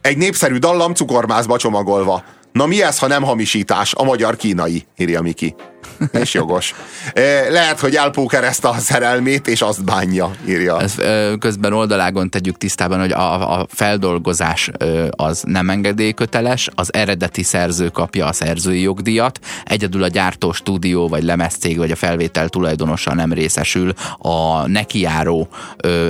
[0.02, 2.24] Egy népszerű dallam cukormázba csomagolva.
[2.56, 3.94] Na mi ez, ha nem hamisítás?
[3.94, 5.56] A magyar kínai, írja Miki.
[6.22, 6.76] És jogos.
[7.14, 10.82] Eh, Lehet, hogy elpókerezte a szerelmét, és azt bánja, írja.
[10.82, 16.94] Ez, ö, közben oldalágon tegyük tisztában, hogy a, a feldolgozás ö, az nem engedélyköteles, az
[16.94, 22.50] eredeti szerző kapja a szerzői jogdíjat, egyedül a gyártó stúdió, vagy lemezcég, vagy a felvétel
[22.50, 25.48] tulajdonosa nem részesül a nekijáró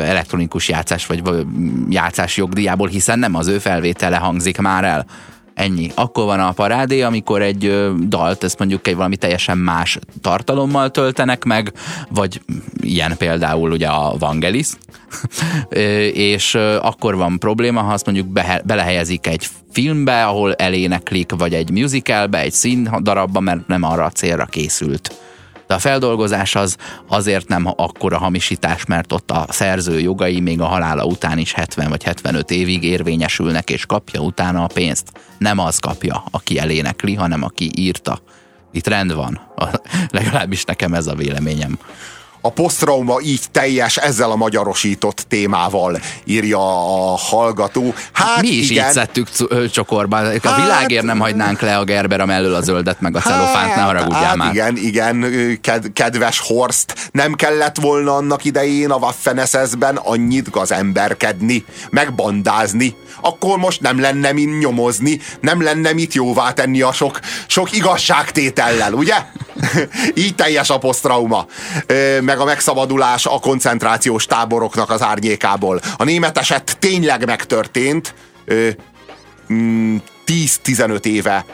[0.01, 1.21] elektronikus játszás, vagy
[1.89, 5.05] játszás jogdíjából, hiszen nem az ő felvétele hangzik már el.
[5.55, 5.91] Ennyi.
[5.95, 11.43] Akkor van a parádé, amikor egy dalt, ezt mondjuk egy valami teljesen más tartalommal töltenek
[11.43, 11.73] meg,
[12.09, 12.41] vagy
[12.81, 14.67] ilyen például ugye a Vangelis,
[16.33, 21.69] és akkor van probléma, ha azt mondjuk behe, belehelyezik egy filmbe, ahol eléneklik, vagy egy
[21.69, 25.24] musicalbe, egy színdarabba, mert nem arra a célra készült.
[25.67, 26.77] De a feldolgozás az
[27.07, 31.89] azért nem akkora hamisítás, mert ott a szerző jogai még a halála után is 70
[31.89, 35.11] vagy 75 évig érvényesülnek, és kapja utána a pénzt.
[35.37, 38.19] Nem az kapja, aki elénekli, hanem aki írta.
[38.71, 39.39] Itt rend van.
[40.09, 41.79] Legalábbis nekem ez a véleményem.
[42.45, 46.57] A posztrauma így teljes ezzel a magyarosított témával, írja
[47.11, 47.93] a hallgató.
[48.11, 50.17] Hát Mi is igen, így szedtük cu- ö, csokorba.
[50.17, 53.81] A Hát- világért nem hagynánk le a Gerber mellől a zöldet, meg a celofánt, ne
[53.81, 54.53] haragudjál hát már.
[54.53, 55.25] igen, igen,
[55.61, 59.39] ked, kedves Horst, nem kellett volna annak idején a waffen
[59.79, 62.95] ben annyit gazemberkedni, megbandázni.
[63.25, 68.93] Akkor most nem lenne min nyomozni, nem lenne mit jóvá tenni a sok, sok igazságtétellel,
[68.93, 69.15] ugye?
[70.25, 71.45] Így teljes a posztrauma.
[72.21, 75.81] Meg a megszabadulás a koncentrációs táboroknak az árnyékából.
[75.97, 78.13] A német eset tényleg megtörtént.
[78.45, 78.69] Ö,
[79.53, 79.95] mm,
[80.25, 81.45] 10-15 éve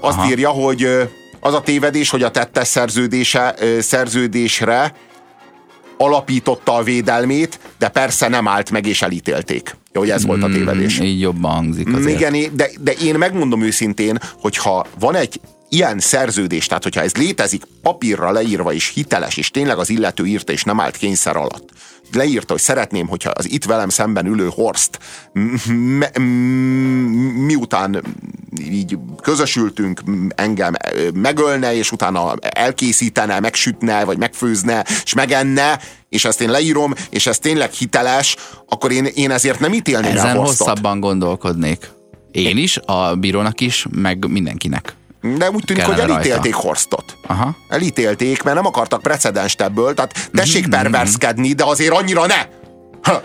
[0.00, 0.28] azt Aha.
[0.28, 1.08] írja, hogy
[1.40, 4.92] az a tévedés, hogy a tettes szerződése, szerződésre
[6.02, 9.76] alapította a védelmét, de persze nem állt meg és elítélték.
[9.92, 11.00] Jó, hogy ez volt a tévedés.
[11.00, 12.20] Mm, így jobban hangzik azért.
[12.20, 15.40] Igen, de, de én megmondom őszintén, hogyha van egy
[15.72, 20.52] ilyen szerződés, tehát hogyha ez létezik papírra leírva és hiteles, és tényleg az illető írta
[20.52, 21.68] és nem állt kényszer alatt,
[22.12, 24.98] leírta, hogy szeretném, hogyha az itt velem szemben ülő Horst
[27.46, 28.02] miután
[28.58, 30.02] így közösültünk,
[30.34, 30.74] engem
[31.14, 37.38] megölne, és utána elkészítene, megsütne, vagy megfőzne, és megenne, és ezt én leírom, és ez
[37.38, 38.36] tényleg hiteles,
[38.66, 40.66] akkor én, én ezért nem ítélném el Ezen Horstot.
[40.66, 41.90] hosszabban gondolkodnék.
[42.30, 44.98] Én is, a bírónak is, meg mindenkinek.
[45.22, 46.66] De úgy tűnik, hogy elítélték rajta.
[46.68, 47.16] Horstot.
[47.26, 47.56] Aha.
[47.68, 52.46] Elítélték, mert nem akartak precedenst ebből, tehát tessék Mhm, perverszkedni, de azért annyira ne!
[53.02, 53.22] Ha,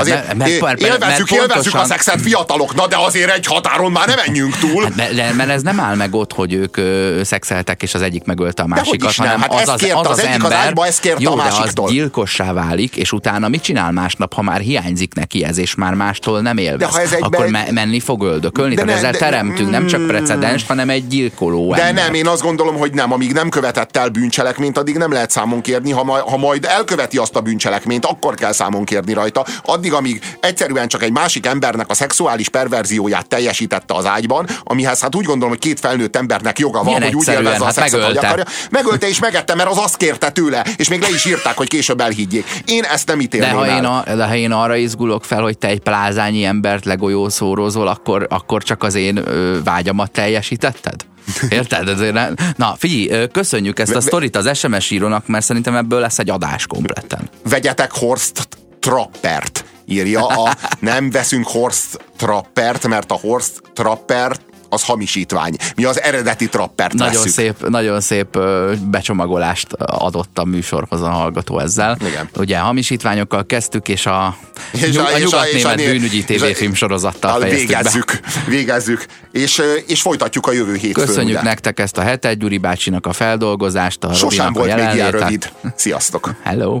[0.00, 3.92] Azért mert- mert- mert- élvezzük, mert élvezzük a szexet fiatalok, na de azért egy határon
[3.92, 4.82] már ne menjünk túl.
[4.96, 8.62] Hát mert ez nem áll meg ott, hogy ők ö, szexeltek, és az egyik megölte
[8.62, 9.26] a másikat, nem.
[9.26, 11.32] hanem Hát az az, kérte, az, az az egyik az ember, ágyba, ezt kérte jó,
[11.32, 11.84] a de másiktól.
[11.84, 15.94] az gyilkossá válik, és utána mit csinál másnap, ha már hiányzik neki ez, és már
[15.94, 16.78] mástól nem élvez?
[16.78, 18.74] De ha ez egyben- Akkor me- menni fog öldökölni.
[18.74, 22.04] De Tehát ne- ezzel de- teremtünk nem csak precedens, hanem egy gyilkoló De ember.
[22.04, 23.12] nem, én azt gondolom, hogy nem.
[23.12, 25.90] Amíg nem követett el bűncselekményt, addig nem lehet számon kérni.
[25.90, 29.44] Ha, ma, ha majd elköveti azt a bűncselekményt, akkor kell számon kérni rajta.
[29.64, 35.14] Addig, amíg egyszerűen csak egy másik embernek a szexuális perverzióját teljesítette az ágyban, amihez hát
[35.14, 38.26] úgy gondolom, hogy két felnőtt embernek joga van, hogy úgy élvezze a Hát szexet, megölte.
[38.26, 38.44] akarja.
[38.70, 42.00] Megölte és megette, mert az azt kérte tőle, és még le is írták, hogy később
[42.00, 42.44] elhiggyék.
[42.64, 45.58] Én ezt nem De ítélném ha, én a, de ha én arra izgulok fel, hogy
[45.58, 50.94] te egy plázányi embert legolyószórozol, akkor, akkor csak az én ö, vágyamat teljesítetted?
[51.48, 51.88] Érted?
[51.88, 56.18] Ezért nem- Na, figyelj, köszönjük ezt a sztorit az SMS írónak, mert szerintem ebből lesz
[56.18, 57.28] egy adás kompletten.
[57.48, 58.48] vegyetek Horst
[58.80, 64.40] Trappert, írja a nem veszünk Horst Trappert, mert a Horst Trappert
[64.72, 65.54] az hamisítvány.
[65.76, 67.32] Mi az eredeti trappert Nagyon veszük.
[67.32, 68.38] szép, nagyon szép
[68.90, 71.96] becsomagolást adott a műsorhoz a hallgató ezzel.
[72.06, 72.28] Igen.
[72.36, 74.36] Ugye hamisítványokkal kezdtük, és a,
[74.72, 77.76] És a, a- nyugat-német bűnügyi tévéfilm sorozattal fejeztük be.
[77.76, 79.06] Végezzük, végezzük.
[79.32, 81.06] És, és folytatjuk a jövő hétfőn.
[81.06, 81.48] Köszönjük ugye?
[81.48, 85.10] nektek ezt a hetet, Gyuri bácsinak a feldolgozást, a Sosem Robinak a volt még ilyen
[85.10, 85.52] rövid.
[85.76, 86.34] Sziasztok!
[86.42, 86.80] Hello!